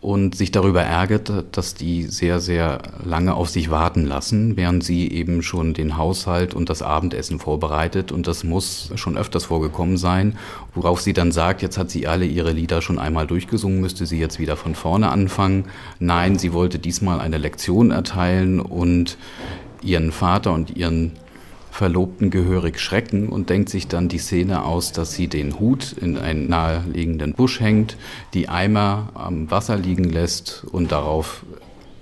und 0.00 0.36
sich 0.36 0.52
darüber 0.52 0.82
ärgert, 0.82 1.32
dass 1.52 1.74
die 1.74 2.04
sehr, 2.04 2.40
sehr 2.40 2.80
lange 3.04 3.34
auf 3.34 3.48
sich 3.48 3.70
warten 3.70 4.04
lassen, 4.06 4.56
während 4.56 4.84
sie 4.84 5.10
eben 5.10 5.42
schon 5.42 5.74
den 5.74 5.96
Haushalt 5.96 6.54
und 6.54 6.70
das 6.70 6.82
Abendessen 6.82 7.40
vorbereitet. 7.40 8.12
Und 8.12 8.26
das 8.26 8.44
muss 8.44 8.90
schon 8.94 9.16
öfters 9.16 9.46
vorgekommen 9.46 9.96
sein, 9.96 10.38
worauf 10.74 11.00
sie 11.00 11.12
dann 11.12 11.32
sagt, 11.32 11.62
jetzt 11.62 11.78
hat 11.78 11.90
sie 11.90 12.06
alle 12.06 12.26
ihre 12.26 12.52
Lieder 12.52 12.80
schon 12.80 12.98
einmal 12.98 13.26
durchgesungen, 13.26 13.80
müsste 13.80 14.06
sie 14.06 14.18
jetzt 14.18 14.38
wieder 14.38 14.56
von 14.56 14.74
vorne 14.74 15.10
anfangen. 15.10 15.64
Nein, 15.98 16.38
sie 16.38 16.52
wollte 16.52 16.78
diesmal 16.78 17.20
eine 17.20 17.38
Lektion 17.38 17.90
erteilen 17.90 18.60
und 18.60 19.18
ihren 19.82 20.12
Vater 20.12 20.52
und 20.52 20.76
ihren 20.76 21.12
Verlobten 21.78 22.30
gehörig 22.30 22.80
schrecken 22.80 23.28
und 23.28 23.50
denkt 23.50 23.68
sich 23.68 23.86
dann 23.86 24.08
die 24.08 24.18
Szene 24.18 24.64
aus, 24.64 24.90
dass 24.90 25.12
sie 25.12 25.28
den 25.28 25.60
Hut 25.60 25.92
in 25.92 26.18
einen 26.18 26.48
naheliegenden 26.48 27.34
Busch 27.34 27.60
hängt, 27.60 27.96
die 28.34 28.48
Eimer 28.48 29.12
am 29.14 29.48
Wasser 29.48 29.76
liegen 29.76 30.02
lässt 30.02 30.64
und 30.72 30.90
darauf 30.90 31.46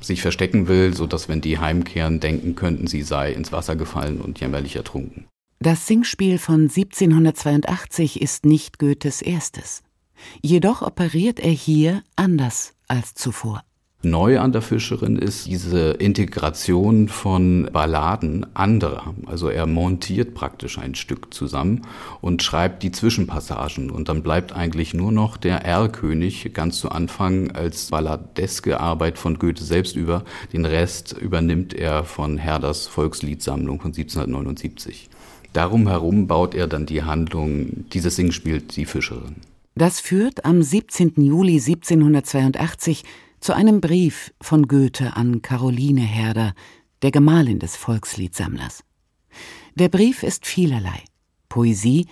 sich 0.01 0.23
verstecken 0.23 0.67
will, 0.67 0.95
sodass, 0.95 1.29
wenn 1.29 1.43
die 1.43 1.59
heimkehren, 1.59 2.21
denken 2.21 2.55
könnten, 2.55 2.87
sie 2.87 3.03
sei 3.03 3.33
ins 3.33 3.53
Wasser 3.53 3.77
gefallen 3.77 4.23
und 4.23 4.41
jämmerlich 4.41 4.77
ertrunken. 4.77 5.27
Das 5.59 5.87
Singspiel 5.87 6.39
von 6.39 6.71
1782 6.71 8.23
ist 8.23 8.47
nicht 8.47 8.79
Goethes 8.79 9.21
erstes. 9.21 9.83
Jedoch 10.41 10.81
operiert 10.81 11.39
er 11.39 11.53
hier 11.53 12.03
anders 12.17 12.73
als 12.89 13.13
zuvor. 13.13 13.63
Neu 14.03 14.39
an 14.39 14.53
der 14.53 14.63
Fischerin 14.63 15.17
ist 15.17 15.47
diese 15.47 15.93
Integration 15.93 17.09
von 17.09 17.69
Balladen 17.73 18.47
anderer. 18.55 19.15
Also 19.25 19.49
er 19.49 19.67
montiert 19.67 20.35
praktisch 20.35 20.79
ein 20.79 20.95
Stück 20.95 21.33
zusammen 21.33 21.83
und 22.21 22.43
schreibt 22.43 22.83
die 22.83 22.93
Zwischenpassagen. 22.93 23.91
Und 23.91 24.09
dann 24.09 24.23
bleibt 24.23 24.53
eigentlich 24.55 24.93
nur 24.93 25.13
noch 25.13 25.37
der 25.37 25.65
Erlkönig 25.65 26.53
ganz 26.53 26.79
zu 26.79 26.91
Anfang 26.91 27.51
als 27.53 27.87
balladeske 27.87 28.79
Arbeit 28.79 29.19
von 29.19 29.39
Goethe 29.39 29.65
selbst 29.65 29.97
über. 29.97 30.25
Den 30.53 30.67
Rest 30.67 31.17
übernimmt 31.19 31.73
er 31.73 32.05
von 32.05 32.37
Herders 32.37 32.87
Volksliedsammlung 32.87 33.81
von 33.81 33.93
1779. 33.93 35.09
Darum 35.55 35.89
herum 35.89 36.27
baut 36.27 36.55
er 36.55 36.67
dann 36.67 36.85
die 36.85 37.03
Handlung 37.03 37.87
dieses 37.93 38.17
Singspiels 38.17 38.75
Die 38.75 38.85
Fischerin. 38.85 39.37
Das 39.75 40.01
führt 40.01 40.45
am 40.45 40.63
17. 40.63 41.15
Juli 41.17 41.55
1782 41.55 43.05
zu 43.47 43.55
einem 43.55 43.81
Brief 43.81 44.35
von 44.41 44.67
Goethe 44.67 45.15
an 45.15 45.41
Caroline 45.41 46.01
Herder, 46.01 46.53
der 47.03 47.13
Gemahlin 47.13 47.61
des 47.61 47.77
Volksliedsammlers. 47.77 48.83
Der 49.77 49.89
Brief 49.89 50.25
ist 50.25 50.47
vielerlei. 50.47 51.05
Poesie, 51.49 52.09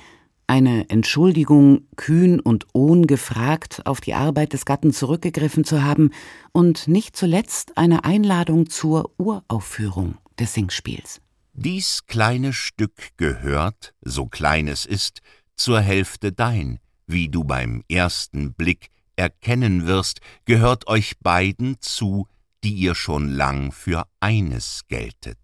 eine 0.47 0.89
Entschuldigung, 0.91 1.89
kühn 1.97 2.39
und 2.39 2.69
ohn 2.73 3.09
gefragt, 3.09 3.85
auf 3.85 4.01
die 4.01 4.15
Arbeit 4.15 4.53
des 4.53 4.65
Gatten 4.65 4.93
zurückgegriffen 4.93 5.65
zu 5.65 5.83
haben 5.83 6.13
und 6.53 6.87
nicht 6.87 7.17
zuletzt 7.17 7.77
eine 7.77 8.05
Einladung 8.05 8.71
zur 8.71 9.11
Uraufführung 9.19 10.19
des 10.39 10.55
Singspiels. 10.55 11.21
Dies 11.53 12.07
kleine 12.07 12.53
Stück 12.53 13.09
gehört, 13.17 13.93
so 14.03 14.27
klein 14.27 14.69
es 14.69 14.87
ist, 14.87 15.21
zur 15.57 15.81
Hälfte 15.81 16.31
dein, 16.31 16.79
wie 17.09 17.29
du 17.29 17.43
beim 17.43 17.83
ersten 17.89 18.53
Blick 18.55 18.94
erkennen 19.17 19.87
wirst, 19.87 20.21
gehört 20.45 20.87
euch 20.89 21.19
beiden 21.21 21.77
zu, 21.81 22.29
die 22.65 22.73
ihr 22.73 22.95
schon 22.95 23.31
lang 23.31 23.73
für 23.73 24.05
eines 24.21 24.83
geltet. 24.89 25.39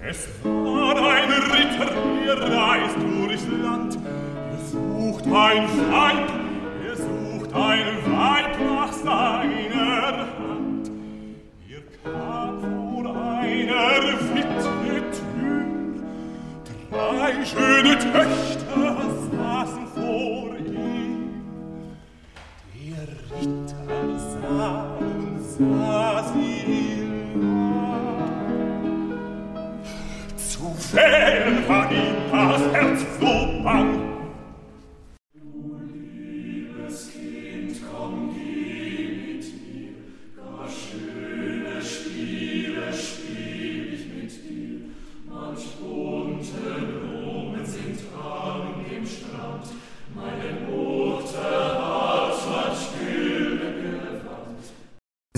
Es 0.00 0.26
war 0.42 0.96
ein 0.96 1.30
Ritter, 1.30 1.94
der 2.24 2.40
reist 2.56 2.96
durchs 2.96 3.46
Land. 3.46 3.98
Er 4.50 4.58
sucht 4.70 5.24
ein 5.26 5.68
Weib, 5.92 6.30
er 6.86 6.96
sucht 6.96 7.52
ein 7.52 7.86
Weib 8.10 8.58
nach 8.60 8.92
seiner 8.92 10.26
Hand. 10.38 10.90
Er 11.68 11.82
kam 12.02 12.60
vor 12.60 13.16
einer 13.16 14.02
Witwe 14.34 15.10
Tür. 15.12 15.64
Drei 16.90 17.44
schöne 17.44 17.98
Töchter 17.98 18.96
saßen 19.30 19.86
vor 19.94 20.41
Zu 30.36 30.74
fern 30.78 31.68
war 31.68 31.90
ihm 31.90 32.14
das 32.30 32.62
Herz 32.72 33.00
so 33.20 33.62
bang, 33.62 34.11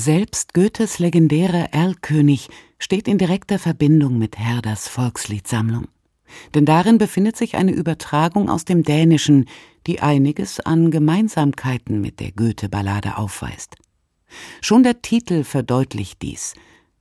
Selbst 0.04 0.52
Goethes 0.52 0.98
legendärer 0.98 1.72
Erlkönig 1.72 2.50
steht 2.78 3.08
in 3.08 3.16
direkter 3.16 3.58
Verbindung 3.58 4.18
mit 4.18 4.38
Herders 4.38 4.86
Volksliedsammlung. 4.86 5.88
Denn 6.54 6.66
darin 6.66 6.98
befindet 6.98 7.38
sich 7.38 7.56
eine 7.56 7.72
Übertragung 7.72 8.50
aus 8.50 8.66
dem 8.66 8.82
Dänischen, 8.82 9.48
die 9.86 10.02
einiges 10.02 10.60
an 10.60 10.90
Gemeinsamkeiten 10.90 12.02
mit 12.02 12.20
der 12.20 12.32
Goethe-Ballade 12.32 13.16
aufweist. 13.16 13.76
Schon 14.60 14.82
der 14.82 15.00
Titel 15.00 15.42
verdeutlicht 15.42 16.20
dies: 16.20 16.52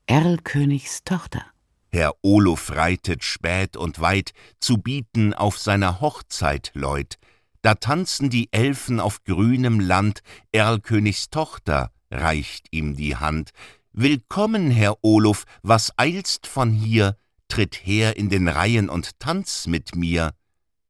Erlkönigs 0.07 1.03
Tochter. 1.03 1.45
Herr 1.91 2.13
Olof 2.21 2.71
reitet 2.71 3.25
spät 3.25 3.75
und 3.75 3.99
weit, 3.99 4.31
zu 4.61 4.77
bieten 4.77 5.33
auf 5.33 5.59
seiner 5.59 5.99
Hochzeit 5.99 6.71
Leut. 6.73 7.15
Da 7.63 7.75
tanzen 7.75 8.29
die 8.29 8.47
Elfen 8.53 9.01
auf 9.01 9.25
grünem 9.25 9.81
Land, 9.81 10.21
Erlkönigs 10.53 11.29
Tochter 11.29 11.92
reicht 12.13 12.67
ihm 12.71 12.95
die 12.95 13.15
Hand. 13.15 13.51
Willkommen, 13.91 14.71
Herr 14.71 15.03
Olof, 15.03 15.45
was 15.61 15.91
eilst 15.97 16.47
von 16.47 16.71
hier? 16.71 17.17
Tritt 17.47 17.75
her 17.85 18.17
in 18.17 18.29
den 18.29 18.47
Reihen 18.47 18.89
und 18.89 19.19
tanz 19.19 19.67
mit 19.67 19.95
mir. 19.95 20.33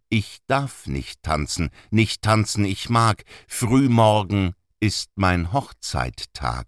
Ich 0.10 0.40
darf 0.48 0.86
nicht 0.86 1.24
tanzen, 1.24 1.70
nicht 1.90 2.22
tanzen 2.22 2.66
ich 2.66 2.90
mag, 2.90 3.24
frühmorgen 3.48 4.54
ist 4.80 5.12
mein 5.16 5.52
Hochzeittag. 5.54 6.68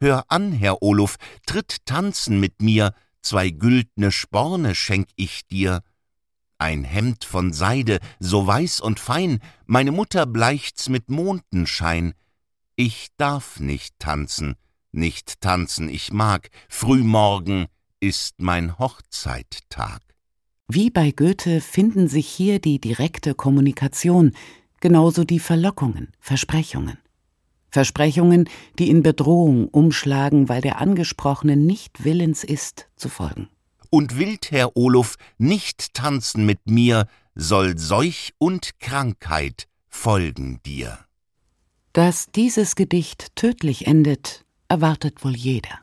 Hör 0.00 0.24
an, 0.28 0.52
Herr 0.52 0.82
Olof, 0.82 1.16
tritt 1.46 1.86
tanzen 1.86 2.40
mit 2.40 2.60
mir, 2.60 2.92
zwei 3.22 3.50
güldne 3.50 4.10
Sporne 4.10 4.74
schenk 4.74 5.08
ich 5.16 5.46
dir. 5.46 5.82
Ein 6.58 6.84
Hemd 6.84 7.24
von 7.24 7.52
Seide, 7.52 8.00
so 8.18 8.46
weiß 8.46 8.80
und 8.80 8.98
fein, 8.98 9.40
meine 9.66 9.92
Mutter 9.92 10.26
bleicht's 10.26 10.88
mit 10.88 11.10
Mondenschein. 11.10 12.14
Ich 12.76 13.08
darf 13.16 13.60
nicht 13.60 13.98
tanzen, 14.00 14.56
nicht 14.90 15.40
tanzen 15.40 15.88
ich 15.88 16.12
mag, 16.12 16.50
frühmorgen 16.68 17.66
ist 18.00 18.40
mein 18.40 18.78
Hochzeittag. 18.78 20.00
Wie 20.66 20.90
bei 20.90 21.12
Goethe 21.12 21.60
finden 21.60 22.08
sich 22.08 22.26
hier 22.26 22.58
die 22.58 22.80
direkte 22.80 23.34
Kommunikation, 23.34 24.32
genauso 24.80 25.22
die 25.22 25.38
Verlockungen, 25.38 26.12
Versprechungen. 26.18 26.98
Versprechungen, 27.70 28.48
die 28.78 28.90
in 28.90 29.02
Bedrohung 29.02 29.68
umschlagen, 29.68 30.48
weil 30.48 30.60
der 30.60 30.80
Angesprochene 30.80 31.56
nicht 31.56 32.04
willens 32.04 32.42
ist, 32.42 32.88
zu 32.96 33.08
folgen. 33.08 33.48
Und 33.90 34.18
willt 34.18 34.50
Herr 34.50 34.76
Olof 34.76 35.16
nicht 35.38 35.94
tanzen 35.94 36.44
mit 36.44 36.66
mir, 36.68 37.06
soll 37.36 37.78
Seuch 37.78 38.32
und 38.38 38.80
Krankheit 38.80 39.68
folgen 39.88 40.60
dir. 40.64 41.03
Dass 41.94 42.26
dieses 42.26 42.74
Gedicht 42.74 43.36
tödlich 43.36 43.86
endet, 43.86 44.44
erwartet 44.68 45.24
wohl 45.24 45.36
jeder. 45.36 45.78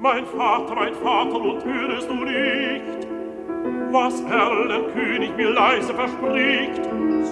Mein 0.00 0.24
Vater, 0.24 0.74
mein 0.74 0.94
Vater, 0.94 1.42
und 1.42 1.62
hörest 1.62 2.08
du 2.08 2.14
nicht, 2.14 3.06
was 3.92 4.18
Erlenkönig 4.22 5.36
mir 5.36 5.50
leise 5.50 5.92
verspricht? 5.92 6.84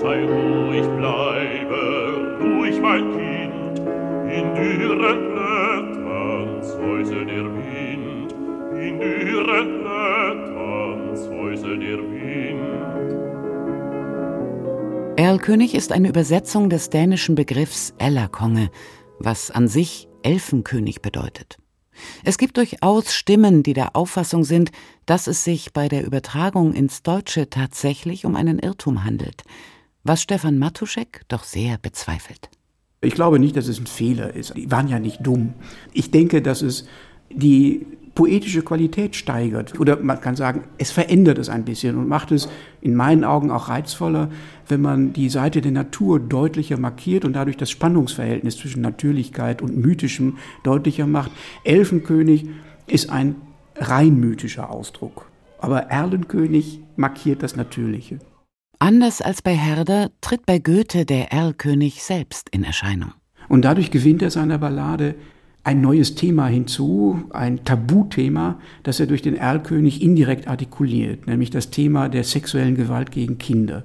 Sei 0.03 0.23
ruhig, 0.23 0.87
bleibe 0.99 2.37
ruhig, 2.43 2.79
mein 2.79 3.11
Kind, 3.11 3.79
in 3.79 4.55
dürren 4.55 5.33
Blättern 5.33 6.63
säuse 6.63 7.25
der 7.25 7.47
Wind, 7.57 8.33
in 8.83 9.01
dürren 9.01 9.81
Blättern 9.81 11.17
säuse 11.17 11.79
der 11.79 12.01
Wind. 12.01 12.92
Erlkönig 15.17 15.75
ist 15.75 15.93
eine 15.93 16.09
Übersetzung 16.09 16.71
des 16.71 16.89
dänischen 16.89 17.35
Begriffs 17.35 17.93
Ellerkonge, 17.99 18.71
was 19.19 19.51
an 19.51 19.69
sich 19.69 20.09
Elfenkönig 20.23 21.03
bedeutet. 21.03 21.59
Es 22.25 22.39
gibt 22.39 22.57
durchaus 22.57 23.13
Stimmen, 23.13 23.63
die 23.63 23.75
der 23.75 23.95
Auffassung 23.95 24.43
sind, 24.43 24.73
dass 25.05 25.27
es 25.27 25.45
sich 25.45 25.75
bei 25.75 25.89
der 25.89 26.07
Übertragung 26.07 26.73
ins 26.73 27.03
Deutsche 27.03 27.51
tatsächlich 27.51 28.25
um 28.25 28.37
einen 28.37 28.59
Irrtum 28.59 29.05
handelt, 29.05 29.43
was 30.03 30.23
Stefan 30.23 30.59
Matuschek 30.59 31.23
doch 31.29 31.45
sehr 31.45 31.77
bezweifelt. 31.77 32.49
Ich 33.03 33.15
glaube 33.15 33.39
nicht, 33.39 33.57
dass 33.57 33.69
es 33.69 33.79
ein 33.79 33.87
Fehler 33.87 34.33
ist. 34.35 34.57
Die 34.57 34.71
waren 34.71 34.89
ja 34.89 34.99
nicht 34.99 35.19
dumm. 35.27 35.53
Ich 35.93 36.11
denke, 36.11 36.41
dass 36.41 36.63
es 36.63 36.87
die 37.35 37.87
poetische 38.15 38.63
Qualität 38.63 39.17
steigert. 39.17 39.79
Oder 39.81 39.99
man 39.99 40.21
kann 40.21 40.37
sagen, 40.37 40.65
es 40.79 40.91
verändert 40.91 41.39
es 41.39 41.49
ein 41.49 41.65
bisschen 41.65 41.97
und 41.97 42.09
macht 42.09 42.31
es 42.31 42.49
in 42.81 42.95
meinen 42.95 43.25
Augen 43.25 43.51
auch 43.51 43.69
reizvoller, 43.69 44.31
wenn 44.69 44.83
man 44.83 45.13
die 45.13 45.29
Seite 45.29 45.61
der 45.61 45.73
Natur 45.73 46.21
deutlicher 46.21 46.79
markiert 46.79 47.25
und 47.25 47.33
dadurch 47.33 47.57
das 47.57 47.71
Spannungsverhältnis 47.71 48.59
zwischen 48.59 48.83
Natürlichkeit 48.83 49.63
und 49.63 49.77
Mythischem 49.77 50.39
deutlicher 50.63 51.07
macht. 51.07 51.33
Elfenkönig 51.65 52.47
ist 52.87 53.11
ein 53.11 53.37
rein 53.77 54.21
mythischer 54.21 54.71
Ausdruck. 54.71 55.31
Aber 55.59 55.85
Erlenkönig 55.85 56.81
markiert 56.97 57.43
das 57.43 57.57
Natürliche. 57.57 58.19
Anders 58.79 59.23
als 59.23 59.43
bei 59.43 59.55
Herder 59.55 60.11
tritt 60.21 60.45
bei 60.45 60.59
Goethe 60.59 61.07
der 61.07 61.33
Erlkönig 61.33 62.03
selbst 62.03 62.49
in 62.51 62.65
Erscheinung. 62.65 63.13
Und 63.49 63.65
dadurch 63.65 63.91
gewinnt 63.91 64.23
er 64.23 64.31
seiner 64.31 64.59
Ballade 64.59 65.15
ein 65.65 65.81
neues 65.81 66.15
Thema 66.15 66.49
hinzu, 66.49 67.25
ein 67.31 67.65
Tabuthema, 67.65 68.59
das 68.83 68.99
er 68.99 69.07
durch 69.07 69.23
den 69.23 69.37
Erlkönig 69.37 70.03
indirekt 70.03 70.49
artikuliert, 70.49 71.27
nämlich 71.27 71.51
das 71.51 71.71
Thema 71.71 72.09
der 72.09 72.25
sexuellen 72.25 72.75
Gewalt 72.75 73.13
gegen 73.13 73.39
Kinder. 73.39 73.85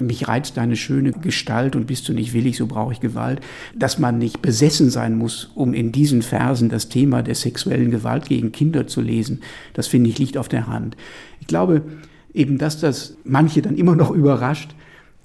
Mich 0.00 0.28
reizt 0.28 0.58
deine 0.58 0.76
schöne 0.76 1.12
Gestalt 1.12 1.74
und 1.74 1.86
bist 1.86 2.06
du 2.08 2.12
nicht 2.12 2.34
willig, 2.34 2.58
so 2.58 2.66
brauche 2.66 2.92
ich 2.92 3.00
Gewalt. 3.00 3.40
Dass 3.74 3.98
man 3.98 4.18
nicht 4.18 4.42
besessen 4.42 4.90
sein 4.90 5.16
muss, 5.16 5.50
um 5.54 5.72
in 5.72 5.92
diesen 5.92 6.20
Versen 6.20 6.68
das 6.68 6.90
Thema 6.90 7.22
der 7.22 7.34
sexuellen 7.34 7.90
Gewalt 7.90 8.28
gegen 8.28 8.52
Kinder 8.52 8.86
zu 8.86 9.00
lesen, 9.00 9.40
das 9.72 9.86
finde 9.86 10.10
ich 10.10 10.18
liegt 10.18 10.36
auf 10.36 10.48
der 10.48 10.66
Hand. 10.66 10.96
Ich 11.40 11.46
glaube, 11.46 11.82
eben, 12.34 12.58
dass 12.58 12.80
das 12.80 13.16
manche 13.24 13.62
dann 13.62 13.76
immer 13.76 13.96
noch 13.96 14.10
überrascht, 14.10 14.74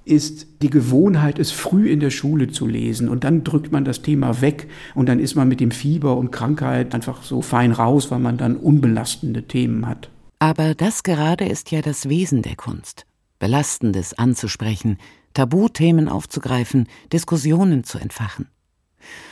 ist 0.06 0.62
die 0.62 0.70
Gewohnheit, 0.70 1.40
es 1.40 1.52
früh 1.52 1.90
in 1.90 2.00
der 2.00 2.10
Schule 2.10 2.50
zu 2.50 2.68
lesen. 2.68 3.10
Und 3.10 3.24
dann 3.24 3.44
drückt 3.44 3.72
man 3.72 3.86
das 3.86 4.02
Thema 4.02 4.42
weg 4.42 4.70
und 4.96 5.08
dann 5.08 5.20
ist 5.20 5.36
man 5.36 5.48
mit 5.48 5.60
dem 5.60 5.72
Fieber 5.72 6.18
und 6.18 6.32
Krankheit 6.32 6.94
einfach 6.94 7.24
so 7.24 7.42
fein 7.42 7.72
raus, 7.72 8.12
weil 8.12 8.20
man 8.20 8.38
dann 8.38 8.56
unbelastende 8.56 9.44
Themen 9.44 9.88
hat. 9.88 10.10
Aber 10.40 10.76
das 10.76 11.04
gerade 11.04 11.46
ist 11.46 11.72
ja 11.72 11.82
das 11.82 12.10
Wesen 12.10 12.42
der 12.42 12.56
Kunst. 12.56 13.06
Belastendes 13.40 14.14
anzusprechen, 14.18 14.98
Tabuthemen 15.34 16.10
aufzugreifen, 16.10 16.88
Diskussionen 17.12 17.84
zu 17.84 17.98
entfachen. 17.98 18.48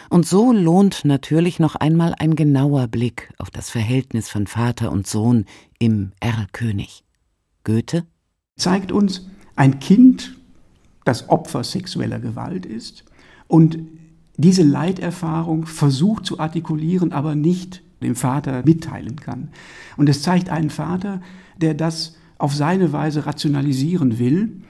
Und 0.09 0.27
so 0.27 0.51
lohnt 0.51 1.05
natürlich 1.05 1.59
noch 1.59 1.75
einmal 1.75 2.13
ein 2.19 2.35
genauer 2.35 2.87
Blick 2.87 3.33
auf 3.37 3.49
das 3.49 3.69
Verhältnis 3.69 4.29
von 4.29 4.47
Vater 4.47 4.91
und 4.91 5.07
Sohn 5.07 5.45
im 5.79 6.11
Erlkönig. 6.19 7.03
Goethe 7.63 8.05
zeigt 8.57 8.91
uns 8.91 9.29
ein 9.55 9.79
Kind, 9.79 10.35
das 11.03 11.29
Opfer 11.29 11.63
sexueller 11.63 12.19
Gewalt 12.19 12.65
ist 12.65 13.03
und 13.47 13.79
diese 14.37 14.63
Leiterfahrung 14.63 15.65
versucht 15.65 16.25
zu 16.25 16.39
artikulieren, 16.39 17.11
aber 17.11 17.35
nicht 17.35 17.83
dem 18.01 18.15
Vater 18.15 18.63
mitteilen 18.65 19.15
kann. 19.15 19.49
Und 19.97 20.09
es 20.09 20.21
zeigt 20.21 20.49
einen 20.49 20.69
Vater, 20.69 21.21
der 21.57 21.73
das 21.73 22.15
auf 22.37 22.55
seine 22.55 22.91
Weise 22.91 23.25
rationalisieren 23.25 24.17
will. 24.17 24.61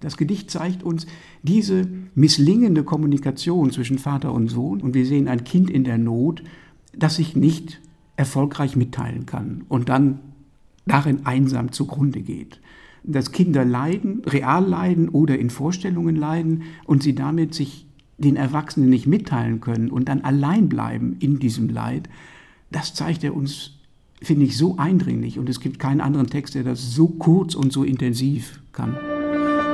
Das 0.00 0.16
Gedicht 0.16 0.50
zeigt 0.50 0.82
uns 0.82 1.06
diese 1.42 1.86
misslingende 2.14 2.82
Kommunikation 2.82 3.70
zwischen 3.70 3.98
Vater 3.98 4.32
und 4.32 4.48
Sohn 4.48 4.80
und 4.80 4.94
wir 4.94 5.06
sehen 5.06 5.28
ein 5.28 5.44
Kind 5.44 5.70
in 5.70 5.84
der 5.84 5.98
Not, 5.98 6.42
das 6.96 7.16
sich 7.16 7.36
nicht 7.36 7.80
erfolgreich 8.16 8.76
mitteilen 8.76 9.26
kann 9.26 9.64
und 9.68 9.88
dann 9.88 10.18
darin 10.86 11.26
einsam 11.26 11.72
zugrunde 11.72 12.20
geht. 12.22 12.60
Dass 13.06 13.32
Kinder 13.32 13.64
leiden, 13.64 14.22
real 14.26 14.66
leiden 14.66 15.08
oder 15.08 15.38
in 15.38 15.50
Vorstellungen 15.50 16.16
leiden 16.16 16.64
und 16.84 17.02
sie 17.02 17.14
damit 17.14 17.54
sich 17.54 17.86
den 18.18 18.36
Erwachsenen 18.36 18.88
nicht 18.88 19.06
mitteilen 19.06 19.60
können 19.60 19.90
und 19.90 20.08
dann 20.08 20.22
allein 20.22 20.68
bleiben 20.68 21.16
in 21.20 21.38
diesem 21.38 21.68
Leid, 21.68 22.08
das 22.70 22.94
zeigt 22.94 23.22
er 23.24 23.36
uns, 23.36 23.78
finde 24.22 24.46
ich, 24.46 24.56
so 24.56 24.76
eindringlich. 24.78 25.38
Und 25.38 25.48
es 25.48 25.60
gibt 25.60 25.78
keinen 25.78 26.00
anderen 26.00 26.26
Text, 26.26 26.54
der 26.54 26.64
das 26.64 26.94
so 26.94 27.08
kurz 27.08 27.54
und 27.54 27.72
so 27.72 27.84
intensiv 27.84 28.60
kann. 28.72 28.96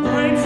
Mein 0.03 0.37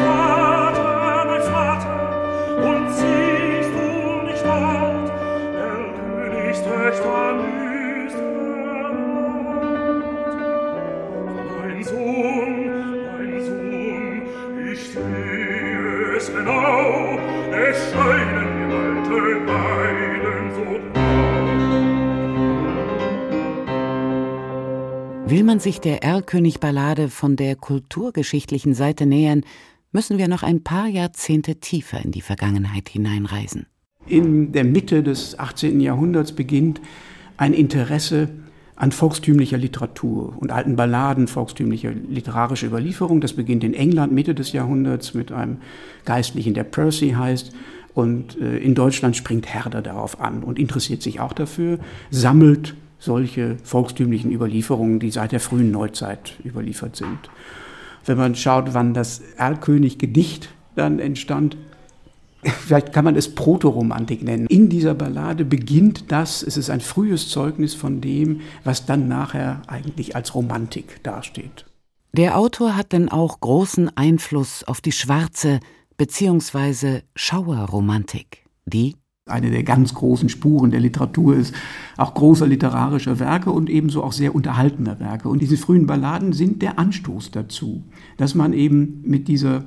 man 25.56 25.60
sich 25.62 25.80
der 25.80 26.02
Erlkönig-Ballade 26.02 27.08
von 27.08 27.34
der 27.34 27.56
kulturgeschichtlichen 27.56 28.74
Seite 28.74 29.06
nähern, 29.06 29.40
müssen 29.90 30.18
wir 30.18 30.28
noch 30.28 30.42
ein 30.42 30.62
paar 30.62 30.86
Jahrzehnte 30.86 31.54
tiefer 31.54 32.04
in 32.04 32.10
die 32.10 32.20
Vergangenheit 32.20 32.90
hineinreisen. 32.90 33.64
In 34.06 34.52
der 34.52 34.64
Mitte 34.64 35.02
des 35.02 35.38
18. 35.38 35.80
Jahrhunderts 35.80 36.32
beginnt 36.32 36.82
ein 37.38 37.54
Interesse 37.54 38.28
an 38.74 38.92
volkstümlicher 38.92 39.56
Literatur 39.56 40.36
und 40.38 40.52
alten 40.52 40.76
Balladen, 40.76 41.26
volkstümlicher 41.26 41.90
literarischer 41.90 42.66
Überlieferung. 42.66 43.22
Das 43.22 43.32
beginnt 43.32 43.64
in 43.64 43.72
England 43.72 44.12
Mitte 44.12 44.34
des 44.34 44.52
Jahrhunderts 44.52 45.14
mit 45.14 45.32
einem 45.32 45.62
Geistlichen, 46.04 46.52
der 46.52 46.64
Percy 46.64 47.12
heißt. 47.12 47.54
Und 47.94 48.38
äh, 48.38 48.58
in 48.58 48.74
Deutschland 48.74 49.16
springt 49.16 49.46
Herder 49.46 49.80
darauf 49.80 50.20
an 50.20 50.42
und 50.42 50.58
interessiert 50.58 51.00
sich 51.00 51.18
auch 51.18 51.32
dafür, 51.32 51.78
sammelt 52.10 52.74
solche 52.98 53.56
volkstümlichen 53.62 54.32
Überlieferungen, 54.32 54.98
die 55.00 55.10
seit 55.10 55.32
der 55.32 55.40
frühen 55.40 55.70
Neuzeit 55.70 56.34
überliefert 56.44 56.96
sind. 56.96 57.18
Wenn 58.04 58.18
man 58.18 58.34
schaut, 58.34 58.74
wann 58.74 58.94
das 58.94 59.20
Erlkönig-Gedicht 59.36 60.48
dann 60.76 60.98
entstand, 60.98 61.56
vielleicht 62.42 62.92
kann 62.92 63.04
man 63.04 63.16
es 63.16 63.34
Protoromantik 63.34 64.22
nennen. 64.22 64.46
In 64.46 64.68
dieser 64.68 64.94
Ballade 64.94 65.44
beginnt 65.44 66.10
das, 66.12 66.42
es 66.42 66.56
ist 66.56 66.70
ein 66.70 66.80
frühes 66.80 67.28
Zeugnis 67.28 67.74
von 67.74 68.00
dem, 68.00 68.40
was 68.64 68.86
dann 68.86 69.08
nachher 69.08 69.62
eigentlich 69.66 70.14
als 70.14 70.34
Romantik 70.34 71.02
dasteht. 71.02 71.64
Der 72.12 72.38
Autor 72.38 72.76
hat 72.76 72.92
denn 72.92 73.10
auch 73.10 73.40
großen 73.40 73.94
Einfluss 73.96 74.64
auf 74.64 74.80
die 74.80 74.92
schwarze 74.92 75.60
bzw. 75.98 77.02
Schauerromantik, 77.14 78.44
die 78.64 78.96
eine 79.26 79.50
der 79.50 79.64
ganz 79.64 79.92
großen 79.92 80.28
Spuren 80.28 80.70
der 80.70 80.78
Literatur 80.78 81.36
ist, 81.36 81.52
auch 81.96 82.14
großer 82.14 82.46
literarischer 82.46 83.18
Werke 83.18 83.50
und 83.50 83.68
ebenso 83.68 84.04
auch 84.04 84.12
sehr 84.12 84.36
unterhaltener 84.36 85.00
Werke. 85.00 85.28
Und 85.28 85.42
diese 85.42 85.56
frühen 85.56 85.86
Balladen 85.86 86.32
sind 86.32 86.62
der 86.62 86.78
Anstoß 86.78 87.32
dazu, 87.32 87.82
dass 88.16 88.36
man 88.36 88.52
eben 88.52 89.02
mit 89.04 89.26
dieser 89.26 89.64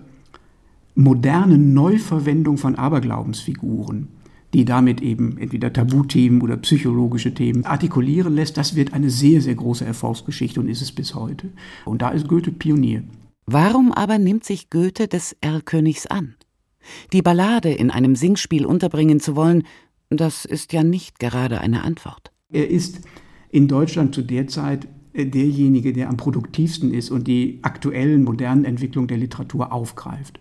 modernen 0.95 1.73
Neuverwendung 1.73 2.57
von 2.57 2.75
Aberglaubensfiguren, 2.75 4.07
die 4.53 4.63
damit 4.63 5.01
eben 5.01 5.37
entweder 5.37 5.73
Tabuthemen 5.73 6.41
oder 6.41 6.55
psychologische 6.57 7.33
Themen 7.33 7.65
artikulieren 7.65 8.33
lässt, 8.33 8.55
das 8.55 8.75
wird 8.75 8.93
eine 8.93 9.09
sehr, 9.09 9.41
sehr 9.41 9.55
große 9.55 9.85
Erfolgsgeschichte 9.85 10.61
und 10.61 10.69
ist 10.69 10.81
es 10.81 10.93
bis 10.93 11.15
heute. 11.15 11.49
Und 11.83 12.01
da 12.01 12.09
ist 12.09 12.29
Goethe 12.29 12.51
Pionier. 12.51 13.03
Warum 13.45 13.91
aber 13.91 14.19
nimmt 14.19 14.45
sich 14.45 14.69
Goethe 14.69 15.09
des 15.09 15.35
Erlkönigs 15.41 16.07
an? 16.07 16.35
Die 17.13 17.21
Ballade 17.21 17.71
in 17.71 17.91
einem 17.91 18.15
Singspiel 18.15 18.65
unterbringen 18.65 19.19
zu 19.19 19.35
wollen, 19.35 19.63
das 20.09 20.45
ist 20.45 20.73
ja 20.73 20.83
nicht 20.83 21.19
gerade 21.19 21.61
eine 21.61 21.83
Antwort. 21.83 22.31
Er 22.51 22.69
ist 22.69 23.01
in 23.51 23.67
Deutschland 23.67 24.15
zu 24.15 24.21
der 24.21 24.47
Zeit 24.47 24.87
derjenige, 25.13 25.93
der 25.93 26.09
am 26.09 26.17
produktivsten 26.17 26.93
ist 26.93 27.09
und 27.09 27.27
die 27.27 27.59
aktuellen 27.61 28.23
modernen 28.23 28.65
Entwicklungen 28.65 29.07
der 29.07 29.17
Literatur 29.17 29.71
aufgreift. 29.71 30.39